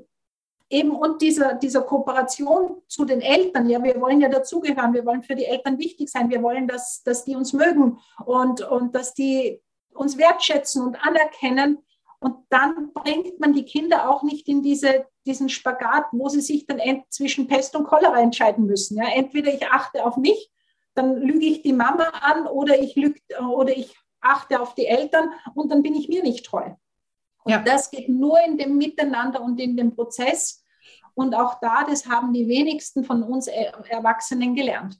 eben 0.72 0.90
und 0.90 1.20
dieser, 1.20 1.54
dieser 1.54 1.82
Kooperation 1.82 2.82
zu 2.88 3.04
den 3.04 3.20
Eltern, 3.20 3.68
ja, 3.68 3.82
wir 3.82 4.00
wollen 4.00 4.20
ja 4.20 4.28
dazugehören, 4.28 4.94
wir 4.94 5.04
wollen 5.04 5.22
für 5.22 5.34
die 5.34 5.44
Eltern 5.44 5.78
wichtig 5.78 6.08
sein, 6.08 6.30
wir 6.30 6.42
wollen, 6.42 6.66
dass, 6.66 7.02
dass 7.02 7.24
die 7.24 7.36
uns 7.36 7.52
mögen 7.52 7.98
und, 8.24 8.62
und 8.62 8.94
dass 8.94 9.12
die 9.12 9.60
uns 9.94 10.16
wertschätzen 10.16 10.82
und 10.82 10.96
anerkennen. 10.96 11.78
Und 12.20 12.36
dann 12.48 12.92
bringt 12.94 13.38
man 13.38 13.52
die 13.52 13.64
Kinder 13.64 14.08
auch 14.08 14.22
nicht 14.22 14.48
in 14.48 14.62
diese, 14.62 15.06
diesen 15.26 15.48
Spagat, 15.50 16.06
wo 16.12 16.28
sie 16.28 16.40
sich 16.40 16.66
dann 16.66 16.80
zwischen 17.10 17.48
Pest 17.48 17.76
und 17.76 17.84
Cholera 17.84 18.20
entscheiden 18.20 18.64
müssen. 18.64 18.96
Ja, 18.96 19.08
entweder 19.12 19.52
ich 19.52 19.66
achte 19.66 20.06
auf 20.06 20.16
mich, 20.16 20.50
dann 20.94 21.16
lüge 21.16 21.46
ich 21.46 21.62
die 21.62 21.72
Mama 21.72 22.04
an 22.04 22.46
oder 22.46 22.80
ich, 22.80 22.96
lüge, 22.96 23.20
oder 23.40 23.76
ich 23.76 23.94
achte 24.20 24.60
auf 24.60 24.74
die 24.74 24.86
Eltern 24.86 25.30
und 25.54 25.70
dann 25.70 25.82
bin 25.82 25.94
ich 25.94 26.08
mir 26.08 26.22
nicht 26.22 26.46
treu. 26.46 26.70
Und 27.44 27.50
ja. 27.50 27.58
das 27.58 27.90
geht 27.90 28.08
nur 28.08 28.40
in 28.40 28.56
dem 28.56 28.78
Miteinander 28.78 29.42
und 29.42 29.60
in 29.60 29.76
dem 29.76 29.94
Prozess, 29.94 30.61
und 31.14 31.34
auch 31.34 31.58
da, 31.60 31.84
das 31.84 32.06
haben 32.06 32.32
die 32.32 32.48
wenigsten 32.48 33.04
von 33.04 33.22
uns 33.22 33.46
Erwachsenen 33.46 34.54
gelernt. 34.54 34.98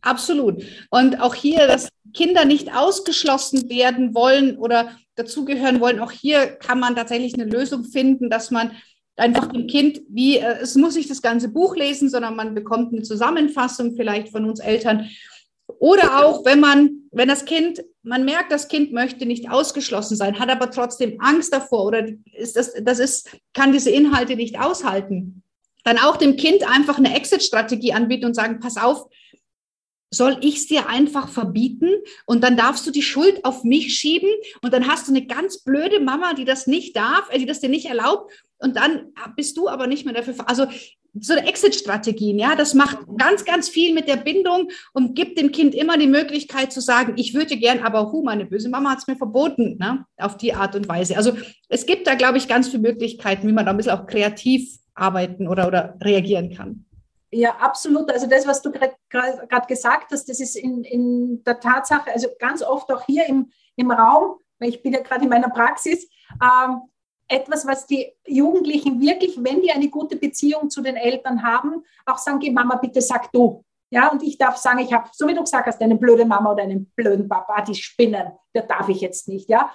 Absolut. 0.00 0.62
Und 0.90 1.20
auch 1.20 1.34
hier, 1.34 1.66
dass 1.66 1.88
Kinder 2.14 2.44
nicht 2.44 2.74
ausgeschlossen 2.74 3.68
werden 3.68 4.14
wollen 4.14 4.56
oder 4.56 4.96
dazugehören 5.16 5.80
wollen, 5.80 6.00
auch 6.00 6.12
hier 6.12 6.46
kann 6.46 6.78
man 6.78 6.94
tatsächlich 6.94 7.34
eine 7.34 7.44
Lösung 7.44 7.84
finden, 7.84 8.30
dass 8.30 8.50
man 8.50 8.72
einfach 9.16 9.48
dem 9.48 9.66
Kind, 9.66 10.00
wie 10.08 10.38
äh, 10.38 10.58
es 10.62 10.76
muss 10.76 10.94
nicht 10.94 11.10
das 11.10 11.22
ganze 11.22 11.48
Buch 11.48 11.76
lesen, 11.76 12.08
sondern 12.08 12.36
man 12.36 12.54
bekommt 12.54 12.92
eine 12.92 13.02
Zusammenfassung 13.02 13.96
vielleicht 13.96 14.28
von 14.28 14.44
uns 14.44 14.60
Eltern. 14.60 15.10
Oder 15.80 16.24
auch, 16.24 16.44
wenn 16.44 16.60
man, 16.60 17.02
wenn 17.10 17.28
das 17.28 17.44
Kind, 17.44 17.82
man 18.08 18.24
merkt, 18.24 18.50
das 18.50 18.68
Kind 18.68 18.92
möchte 18.92 19.26
nicht 19.26 19.50
ausgeschlossen 19.50 20.16
sein, 20.16 20.38
hat 20.38 20.48
aber 20.48 20.70
trotzdem 20.70 21.20
Angst 21.20 21.52
davor 21.52 21.84
oder 21.84 22.08
ist 22.32 22.56
das, 22.56 22.72
das 22.82 22.98
ist, 22.98 23.30
kann 23.52 23.72
diese 23.72 23.90
Inhalte 23.90 24.34
nicht 24.34 24.58
aushalten. 24.58 25.42
Dann 25.84 25.98
auch 25.98 26.16
dem 26.16 26.36
Kind 26.36 26.68
einfach 26.68 26.98
eine 26.98 27.14
Exit-Strategie 27.14 27.92
anbieten 27.92 28.24
und 28.24 28.34
sagen, 28.34 28.60
pass 28.60 28.76
auf, 28.76 29.08
soll 30.10 30.38
ich 30.40 30.56
es 30.56 30.66
dir 30.66 30.88
einfach 30.88 31.28
verbieten 31.28 31.90
und 32.24 32.42
dann 32.42 32.56
darfst 32.56 32.86
du 32.86 32.90
die 32.90 33.02
Schuld 33.02 33.44
auf 33.44 33.62
mich 33.62 33.94
schieben 33.94 34.30
und 34.62 34.72
dann 34.72 34.88
hast 34.88 35.06
du 35.06 35.12
eine 35.12 35.26
ganz 35.26 35.58
blöde 35.58 36.00
Mama, 36.00 36.32
die 36.32 36.46
das 36.46 36.66
nicht 36.66 36.96
darf, 36.96 37.28
äh, 37.30 37.38
die 37.38 37.46
das 37.46 37.60
dir 37.60 37.68
nicht 37.68 37.86
erlaubt 37.86 38.32
und 38.58 38.76
dann 38.76 39.12
bist 39.36 39.56
du 39.58 39.68
aber 39.68 39.86
nicht 39.86 40.06
mehr 40.06 40.14
dafür. 40.14 40.34
Also 40.48 40.66
so 41.20 41.34
Exit-Strategien, 41.34 42.38
ja, 42.38 42.54
das 42.54 42.74
macht 42.74 42.98
ganz, 43.16 43.44
ganz 43.44 43.68
viel 43.68 43.94
mit 43.94 44.08
der 44.08 44.16
Bindung 44.16 44.68
und 44.92 45.14
gibt 45.14 45.38
dem 45.38 45.52
Kind 45.52 45.74
immer 45.74 45.98
die 45.98 46.06
Möglichkeit 46.06 46.72
zu 46.72 46.80
sagen, 46.80 47.14
ich 47.16 47.34
würde 47.34 47.56
gern, 47.56 47.80
aber 47.80 48.12
hu, 48.12 48.22
meine 48.22 48.46
böse 48.46 48.68
Mama 48.68 48.90
hat 48.90 48.98
es 48.98 49.06
mir 49.06 49.16
verboten, 49.16 49.76
ne, 49.78 50.04
auf 50.16 50.36
die 50.36 50.54
Art 50.54 50.74
und 50.74 50.88
Weise. 50.88 51.16
Also 51.16 51.32
es 51.68 51.86
gibt 51.86 52.06
da, 52.06 52.14
glaube 52.14 52.38
ich, 52.38 52.48
ganz 52.48 52.68
viele 52.68 52.82
Möglichkeiten, 52.82 53.46
wie 53.46 53.52
man 53.52 53.66
da 53.66 53.72
ein 53.72 53.76
bisschen 53.76 53.92
auch 53.92 54.06
kreativ 54.06 54.78
arbeiten 54.94 55.48
oder, 55.48 55.66
oder 55.68 55.96
reagieren 56.02 56.54
kann. 56.54 56.84
Ja, 57.30 57.56
absolut. 57.56 58.10
Also 58.10 58.26
das, 58.26 58.46
was 58.46 58.62
du 58.62 58.72
gerade 58.72 59.66
gesagt 59.66 60.12
hast, 60.12 60.28
das 60.28 60.40
ist 60.40 60.56
in, 60.56 60.82
in 60.84 61.44
der 61.44 61.60
Tatsache, 61.60 62.10
also 62.12 62.28
ganz 62.38 62.62
oft 62.62 62.90
auch 62.90 63.04
hier 63.04 63.26
im, 63.26 63.50
im 63.76 63.90
Raum, 63.90 64.38
weil 64.58 64.70
ich 64.70 64.82
bin 64.82 64.94
ja 64.94 65.00
gerade 65.00 65.24
in 65.24 65.30
meiner 65.30 65.50
Praxis, 65.50 66.08
ähm, 66.42 66.80
etwas, 67.28 67.66
was 67.66 67.86
die 67.86 68.12
Jugendlichen 68.26 69.00
wirklich, 69.00 69.38
wenn 69.42 69.60
die 69.60 69.70
eine 69.70 69.88
gute 69.88 70.16
Beziehung 70.16 70.70
zu 70.70 70.82
den 70.82 70.96
Eltern 70.96 71.42
haben, 71.42 71.84
auch 72.06 72.18
sagen, 72.18 72.38
geh 72.38 72.50
Mama, 72.50 72.76
bitte 72.76 73.00
sag 73.00 73.30
du. 73.32 73.64
Ja, 73.90 74.08
und 74.08 74.22
ich 74.22 74.36
darf 74.36 74.56
sagen, 74.56 74.80
ich 74.80 74.92
habe, 74.92 75.08
so 75.12 75.26
wie 75.28 75.34
du 75.34 75.42
gesagt 75.42 75.66
hast, 75.66 75.80
eine 75.80 75.96
blöde 75.96 76.24
Mama 76.24 76.52
oder 76.52 76.62
einen 76.62 76.90
blöden 76.96 77.28
Papa, 77.28 77.62
die 77.62 77.74
spinnen, 77.74 78.32
der 78.54 78.62
darf 78.62 78.88
ich 78.88 79.00
jetzt 79.00 79.28
nicht. 79.28 79.48
Ja, 79.48 79.72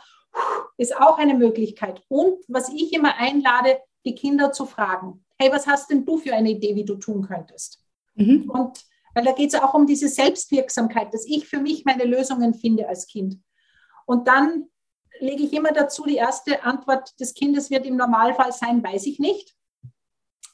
ist 0.78 0.96
auch 0.96 1.18
eine 1.18 1.34
Möglichkeit. 1.34 2.02
Und 2.10 2.44
was 2.48 2.70
ich 2.70 2.94
immer 2.94 3.16
einlade, 3.18 3.80
die 4.06 4.16
Kinder 4.16 4.52
zu 4.52 4.66
fragen, 4.66 5.24
hey, 5.40 5.52
was 5.52 5.68
hast 5.68 5.90
denn 5.90 6.06
du 6.06 6.18
für 6.18 6.34
eine 6.34 6.52
Idee, 6.52 6.76
wie 6.76 6.86
du 6.86 6.96
tun 6.96 7.28
könntest? 7.28 7.84
Mhm. 8.16 8.50
Und 8.50 8.84
weil 9.16 9.26
da 9.26 9.32
geht 9.32 9.54
es 9.54 9.62
auch 9.62 9.74
um 9.74 9.86
diese 9.86 10.08
Selbstwirksamkeit, 10.08 11.14
dass 11.14 11.26
ich 11.26 11.48
für 11.48 11.60
mich 11.60 11.86
meine 11.86 12.04
Lösungen 12.04 12.54
finde 12.54 12.88
als 12.88 13.08
Kind. 13.08 13.40
Und 14.06 14.28
dann 14.28 14.70
lege 15.24 15.44
ich 15.44 15.54
immer 15.54 15.72
dazu, 15.72 16.04
die 16.04 16.16
erste 16.16 16.64
Antwort 16.64 17.20
des 17.20 17.34
Kindes 17.34 17.70
wird 17.70 17.86
im 17.86 17.96
Normalfall 17.96 18.52
sein, 18.52 18.84
weiß 18.84 19.06
ich 19.08 19.20
nicht. 19.20 19.56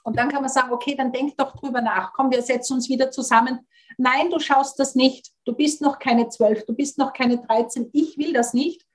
Und 0.04 0.18
dann 0.18 0.30
kann 0.30 0.42
man 0.42 0.50
sagen, 0.50 0.72
okay, 0.72 0.96
dann 0.96 1.12
denk 1.12 1.38
doch 1.38 1.56
drüber 1.56 1.82
nach. 1.82 2.14
Komm, 2.14 2.32
wir 2.32 2.42
setzen 2.42 2.74
uns 2.74 2.90
wieder 2.90 3.12
zusammen. 3.12 3.68
Nein, 3.98 4.30
du 4.30 4.40
schaust 4.40 4.80
das 4.80 4.96
nicht. 4.96 5.32
Du 5.46 5.54
bist 5.54 5.82
noch 5.82 6.00
keine 6.00 6.30
zwölf, 6.30 6.66
du 6.66 6.74
bist 6.74 6.98
noch 6.98 7.14
keine 7.14 7.38
13. 7.40 7.90
Ich 7.94 8.18
will 8.18 8.34
das 8.34 8.54
nicht. 8.54 8.86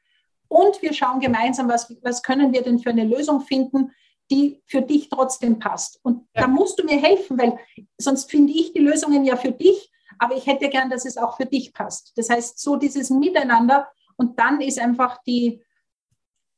Und 0.49 0.81
wir 0.83 0.93
schauen 0.93 1.21
gemeinsam, 1.21 1.69
was, 1.69 1.95
was 2.03 2.23
können 2.23 2.53
wir 2.53 2.63
denn 2.63 2.79
für 2.79 2.91
eine 2.91 3.05
Lösung 3.05 3.41
finden, 3.41 3.93
die 4.31 4.63
für 4.67 4.83
dich 4.83 5.09
trotzdem 5.09 5.59
passt. 5.59 5.99
Und 6.03 6.27
ja. 6.35 6.43
da 6.43 6.47
musst 6.49 6.79
du 6.79 6.85
mir 6.85 7.01
helfen, 7.01 7.39
weil 7.39 7.59
sonst 7.99 8.31
finde 8.31 8.53
ich 8.53 8.73
die 8.73 8.81
Lösungen 8.81 9.25
ja 9.25 9.37
für 9.37 9.53
dich, 9.53 9.91
aber 10.19 10.37
ich 10.37 10.47
hätte 10.47 10.69
gern, 10.69 10.91
dass 10.91 11.05
es 11.05 11.19
auch 11.19 11.37
für 11.37 11.47
dich 11.47 11.73
passt. 11.73 12.13
Das 12.17 12.31
heißt, 12.31 12.59
so 12.59 12.77
dieses 12.77 13.11
Miteinander 13.11 13.89
und 14.17 14.39
dann 14.39 14.61
ist 14.61 14.79
einfach 14.79 15.23
die, 15.27 15.63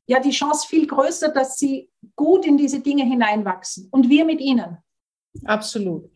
ja, 0.06 0.20
die 0.20 0.30
Chance 0.30 0.66
viel 0.68 0.86
größer, 0.86 1.30
dass 1.30 1.58
sie 1.58 1.90
gut 2.14 2.46
in 2.46 2.56
diese 2.56 2.80
Dinge 2.80 3.04
hineinwachsen 3.04 3.88
und 3.90 4.08
wir 4.08 4.24
mit 4.24 4.40
ihnen. 4.40 4.78
Absolut. 5.44 6.10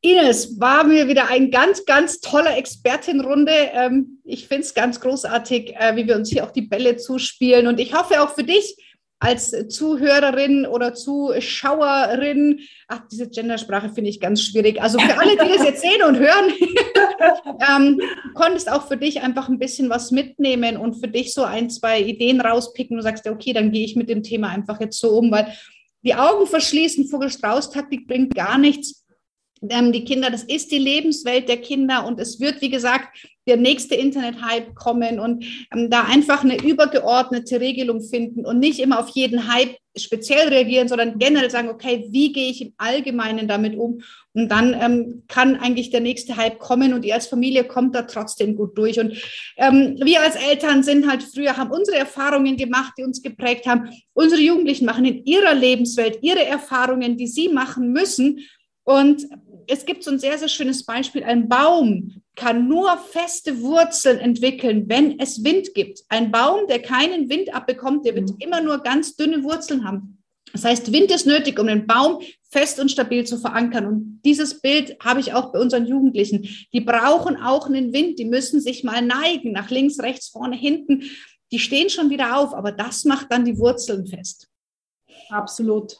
Ines, 0.00 0.60
war 0.60 0.84
mir 0.84 1.08
wieder 1.08 1.28
ein 1.28 1.50
ganz, 1.50 1.84
ganz 1.84 2.20
toller 2.20 2.56
Expertenrunde. 2.56 3.52
Ähm, 3.52 4.20
ich 4.24 4.46
finde 4.46 4.62
es 4.62 4.74
ganz 4.74 5.00
großartig, 5.00 5.74
äh, 5.76 5.96
wie 5.96 6.06
wir 6.06 6.14
uns 6.14 6.30
hier 6.30 6.44
auch 6.44 6.52
die 6.52 6.62
Bälle 6.62 6.96
zuspielen. 6.96 7.66
Und 7.66 7.80
ich 7.80 7.94
hoffe 7.94 8.22
auch 8.22 8.34
für 8.34 8.44
dich, 8.44 8.76
als 9.20 9.52
Zuhörerin 9.68 10.64
oder 10.64 10.94
Zuschauerin, 10.94 12.60
ach, 12.86 13.00
diese 13.10 13.28
Gendersprache 13.28 13.90
finde 13.90 14.10
ich 14.10 14.20
ganz 14.20 14.42
schwierig. 14.42 14.80
Also 14.80 14.98
für 14.98 15.18
alle, 15.18 15.32
die 15.32 15.56
das 15.56 15.64
jetzt 15.64 15.82
sehen 15.82 16.02
und 16.06 16.18
hören, 16.18 16.52
ähm, 17.68 18.00
konntest 18.34 18.70
auch 18.70 18.86
für 18.86 18.96
dich 18.96 19.20
einfach 19.20 19.48
ein 19.48 19.58
bisschen 19.58 19.90
was 19.90 20.12
mitnehmen 20.12 20.76
und 20.76 20.94
für 20.94 21.08
dich 21.08 21.34
so 21.34 21.42
ein, 21.42 21.68
zwei 21.68 22.00
Ideen 22.00 22.40
rauspicken. 22.40 22.96
Und 22.96 23.02
sagst, 23.02 23.26
okay, 23.26 23.52
dann 23.52 23.72
gehe 23.72 23.84
ich 23.84 23.96
mit 23.96 24.08
dem 24.08 24.22
Thema 24.22 24.50
einfach 24.50 24.80
jetzt 24.80 25.00
so 25.00 25.10
um, 25.10 25.32
weil 25.32 25.52
die 26.02 26.14
Augen 26.14 26.46
verschließen, 26.46 27.08
Vogelstrauß-Taktik 27.08 28.06
bringt 28.06 28.36
gar 28.36 28.56
nichts 28.56 29.04
ähm, 29.68 29.92
die 29.92 30.04
Kinder, 30.04 30.30
das 30.30 30.44
ist 30.44 30.70
die 30.70 30.78
Lebenswelt 30.78 31.48
der 31.48 31.58
Kinder 31.58 32.06
und 32.06 32.20
es 32.20 32.40
wird, 32.40 32.60
wie 32.60 32.70
gesagt, 32.70 33.08
der 33.48 33.56
nächste 33.56 33.94
Internet-Hype 33.94 34.74
kommen 34.74 35.18
und 35.18 35.44
ähm, 35.74 35.90
da 35.90 36.02
einfach 36.02 36.44
eine 36.44 36.62
übergeordnete 36.62 37.60
Regelung 37.60 38.02
finden 38.02 38.44
und 38.44 38.58
nicht 38.58 38.78
immer 38.78 39.00
auf 39.00 39.08
jeden 39.08 39.52
Hype 39.52 39.76
speziell 39.96 40.48
reagieren, 40.48 40.86
sondern 40.86 41.18
generell 41.18 41.50
sagen, 41.50 41.70
okay, 41.70 42.06
wie 42.10 42.32
gehe 42.32 42.50
ich 42.50 42.62
im 42.62 42.74
Allgemeinen 42.76 43.48
damit 43.48 43.76
um? 43.76 44.02
Und 44.34 44.48
dann 44.50 44.76
ähm, 44.80 45.24
kann 45.26 45.56
eigentlich 45.56 45.90
der 45.90 46.00
nächste 46.00 46.36
Hype 46.36 46.58
kommen 46.58 46.92
und 46.92 47.04
ihr 47.04 47.14
als 47.14 47.26
Familie 47.26 47.64
kommt 47.64 47.94
da 47.94 48.02
trotzdem 48.02 48.54
gut 48.54 48.76
durch. 48.78 49.00
Und 49.00 49.16
ähm, 49.56 49.96
wir 50.00 50.20
als 50.20 50.36
Eltern 50.36 50.82
sind 50.82 51.10
halt 51.10 51.22
früher, 51.22 51.56
haben 51.56 51.72
unsere 51.72 51.96
Erfahrungen 51.96 52.56
gemacht, 52.56 52.92
die 52.98 53.02
uns 53.02 53.22
geprägt 53.22 53.66
haben. 53.66 53.90
Unsere 54.12 54.40
Jugendlichen 54.40 54.84
machen 54.84 55.04
in 55.06 55.24
ihrer 55.24 55.54
Lebenswelt 55.54 56.18
ihre 56.22 56.44
Erfahrungen, 56.44 57.16
die 57.16 57.26
sie 57.26 57.48
machen 57.48 57.92
müssen. 57.92 58.40
Und 58.88 59.28
es 59.66 59.84
gibt 59.84 60.02
so 60.02 60.10
ein 60.10 60.18
sehr, 60.18 60.38
sehr 60.38 60.48
schönes 60.48 60.82
Beispiel. 60.86 61.22
Ein 61.22 61.46
Baum 61.46 62.22
kann 62.36 62.68
nur 62.68 62.96
feste 62.96 63.60
Wurzeln 63.60 64.18
entwickeln, 64.18 64.88
wenn 64.88 65.20
es 65.20 65.44
Wind 65.44 65.74
gibt. 65.74 66.04
Ein 66.08 66.30
Baum, 66.30 66.66
der 66.68 66.80
keinen 66.80 67.28
Wind 67.28 67.54
abbekommt, 67.54 68.06
der 68.06 68.14
wird 68.14 68.30
mhm. 68.30 68.36
immer 68.38 68.62
nur 68.62 68.78
ganz 68.78 69.14
dünne 69.14 69.44
Wurzeln 69.44 69.84
haben. 69.86 70.22
Das 70.54 70.64
heißt, 70.64 70.90
Wind 70.90 71.10
ist 71.10 71.26
nötig, 71.26 71.58
um 71.58 71.66
den 71.66 71.86
Baum 71.86 72.22
fest 72.50 72.80
und 72.80 72.90
stabil 72.90 73.26
zu 73.26 73.36
verankern. 73.36 73.84
Und 73.84 74.22
dieses 74.24 74.62
Bild 74.62 74.96
habe 75.04 75.20
ich 75.20 75.34
auch 75.34 75.52
bei 75.52 75.60
unseren 75.60 75.84
Jugendlichen. 75.84 76.48
Die 76.72 76.80
brauchen 76.80 77.36
auch 77.36 77.66
einen 77.66 77.92
Wind, 77.92 78.18
die 78.18 78.24
müssen 78.24 78.58
sich 78.58 78.84
mal 78.84 79.02
neigen, 79.02 79.52
nach 79.52 79.68
links, 79.68 80.00
rechts, 80.00 80.28
vorne, 80.28 80.56
hinten. 80.56 81.02
Die 81.52 81.58
stehen 81.58 81.90
schon 81.90 82.08
wieder 82.08 82.38
auf, 82.38 82.54
aber 82.54 82.72
das 82.72 83.04
macht 83.04 83.30
dann 83.30 83.44
die 83.44 83.58
Wurzeln 83.58 84.06
fest. 84.06 84.48
Absolut. 85.28 85.98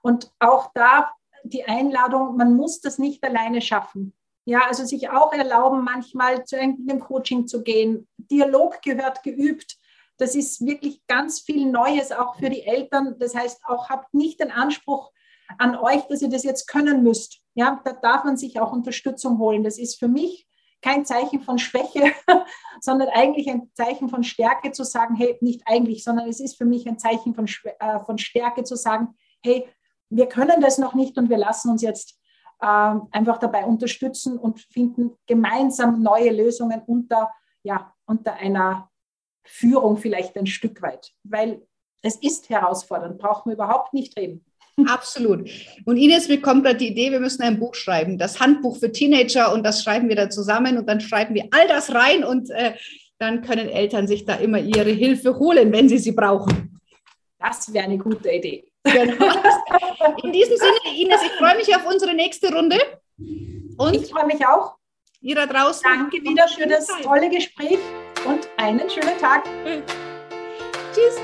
Und 0.00 0.30
auch 0.38 0.70
da 0.74 1.10
die 1.44 1.64
Einladung, 1.64 2.36
man 2.36 2.54
muss 2.56 2.80
das 2.80 2.98
nicht 2.98 3.22
alleine 3.22 3.60
schaffen. 3.60 4.12
Ja, 4.46 4.62
also 4.66 4.84
sich 4.84 5.08
auch 5.08 5.32
erlauben, 5.32 5.84
manchmal 5.84 6.44
zu 6.44 6.58
einem 6.58 7.00
Coaching 7.00 7.46
zu 7.46 7.62
gehen. 7.62 8.08
Dialog 8.18 8.82
gehört 8.82 9.22
geübt. 9.22 9.76
Das 10.18 10.34
ist 10.34 10.64
wirklich 10.64 11.06
ganz 11.06 11.40
viel 11.40 11.70
Neues 11.70 12.12
auch 12.12 12.36
für 12.36 12.50
die 12.50 12.62
Eltern. 12.62 13.16
Das 13.18 13.34
heißt, 13.34 13.62
auch 13.66 13.88
habt 13.88 14.12
nicht 14.12 14.40
den 14.40 14.50
Anspruch 14.50 15.12
an 15.58 15.76
euch, 15.76 16.02
dass 16.08 16.22
ihr 16.22 16.28
das 16.28 16.44
jetzt 16.44 16.66
können 16.66 17.02
müsst. 17.02 17.40
Ja, 17.54 17.80
da 17.84 17.92
darf 17.92 18.24
man 18.24 18.36
sich 18.36 18.60
auch 18.60 18.72
Unterstützung 18.72 19.38
holen. 19.38 19.64
Das 19.64 19.78
ist 19.78 19.98
für 19.98 20.08
mich 20.08 20.46
kein 20.82 21.06
Zeichen 21.06 21.40
von 21.40 21.58
Schwäche, 21.58 22.12
sondern 22.80 23.08
eigentlich 23.08 23.48
ein 23.48 23.70
Zeichen 23.72 24.10
von 24.10 24.22
Stärke 24.22 24.72
zu 24.72 24.84
sagen, 24.84 25.14
hey, 25.16 25.38
nicht 25.40 25.62
eigentlich, 25.64 26.04
sondern 26.04 26.28
es 26.28 26.40
ist 26.40 26.58
für 26.58 26.66
mich 26.66 26.86
ein 26.86 26.98
Zeichen 26.98 27.34
von, 27.34 27.46
äh, 27.46 28.00
von 28.04 28.18
Stärke 28.18 28.64
zu 28.64 28.76
sagen, 28.76 29.16
hey, 29.42 29.66
wir 30.14 30.26
können 30.26 30.60
das 30.60 30.78
noch 30.78 30.94
nicht 30.94 31.18
und 31.18 31.28
wir 31.28 31.38
lassen 31.38 31.70
uns 31.70 31.82
jetzt 31.82 32.18
äh, 32.60 32.66
einfach 33.10 33.38
dabei 33.38 33.64
unterstützen 33.64 34.38
und 34.38 34.60
finden 34.60 35.12
gemeinsam 35.26 36.02
neue 36.02 36.30
Lösungen 36.30 36.82
unter, 36.86 37.30
ja, 37.62 37.92
unter 38.06 38.34
einer 38.34 38.90
Führung 39.44 39.96
vielleicht 39.96 40.36
ein 40.36 40.46
Stück 40.46 40.80
weit, 40.82 41.12
weil 41.24 41.62
es 42.02 42.16
ist 42.16 42.48
herausfordernd, 42.48 43.18
brauchen 43.18 43.50
wir 43.50 43.54
überhaupt 43.54 43.92
nicht 43.92 44.16
reden. 44.16 44.44
Absolut. 44.86 45.48
Und 45.84 45.96
Ines, 45.96 46.28
mir 46.28 46.40
kommt 46.40 46.64
gerade 46.64 46.78
die 46.78 46.88
Idee, 46.88 47.12
wir 47.12 47.20
müssen 47.20 47.42
ein 47.42 47.58
Buch 47.60 47.74
schreiben, 47.74 48.18
das 48.18 48.40
Handbuch 48.40 48.76
für 48.78 48.90
Teenager 48.90 49.52
und 49.52 49.64
das 49.64 49.82
schreiben 49.82 50.08
wir 50.08 50.16
da 50.16 50.30
zusammen 50.30 50.78
und 50.78 50.88
dann 50.88 51.00
schreiben 51.00 51.34
wir 51.34 51.48
all 51.52 51.68
das 51.68 51.94
rein 51.94 52.24
und 52.24 52.50
äh, 52.50 52.74
dann 53.18 53.42
können 53.42 53.68
Eltern 53.68 54.06
sich 54.06 54.24
da 54.24 54.34
immer 54.34 54.58
ihre 54.58 54.90
Hilfe 54.90 55.38
holen, 55.38 55.72
wenn 55.72 55.88
sie 55.88 55.98
sie 55.98 56.12
brauchen. 56.12 56.80
Das 57.38 57.72
wäre 57.72 57.84
eine 57.84 57.98
gute 57.98 58.30
Idee. 58.30 58.64
Genau. 58.84 59.16
In 60.22 60.32
diesem 60.32 60.56
Sinne, 60.56 60.96
Ines, 60.96 61.22
ich 61.22 61.32
freue 61.32 61.56
mich 61.56 61.74
auf 61.74 61.86
unsere 61.86 62.14
nächste 62.14 62.52
Runde. 62.52 62.78
Und 63.76 63.94
ich 63.94 64.10
freue 64.10 64.26
mich 64.26 64.44
auch. 64.46 64.76
Ihr 65.20 65.34
da 65.34 65.46
draußen. 65.46 65.82
Danke 65.82 66.22
wieder 66.22 66.46
für 66.48 66.66
das 66.66 66.86
tolle 67.02 67.30
Gespräch 67.30 67.78
und 68.26 68.48
einen 68.58 68.88
schönen 68.90 69.18
Tag. 69.18 69.44
Tschüss. 70.92 71.18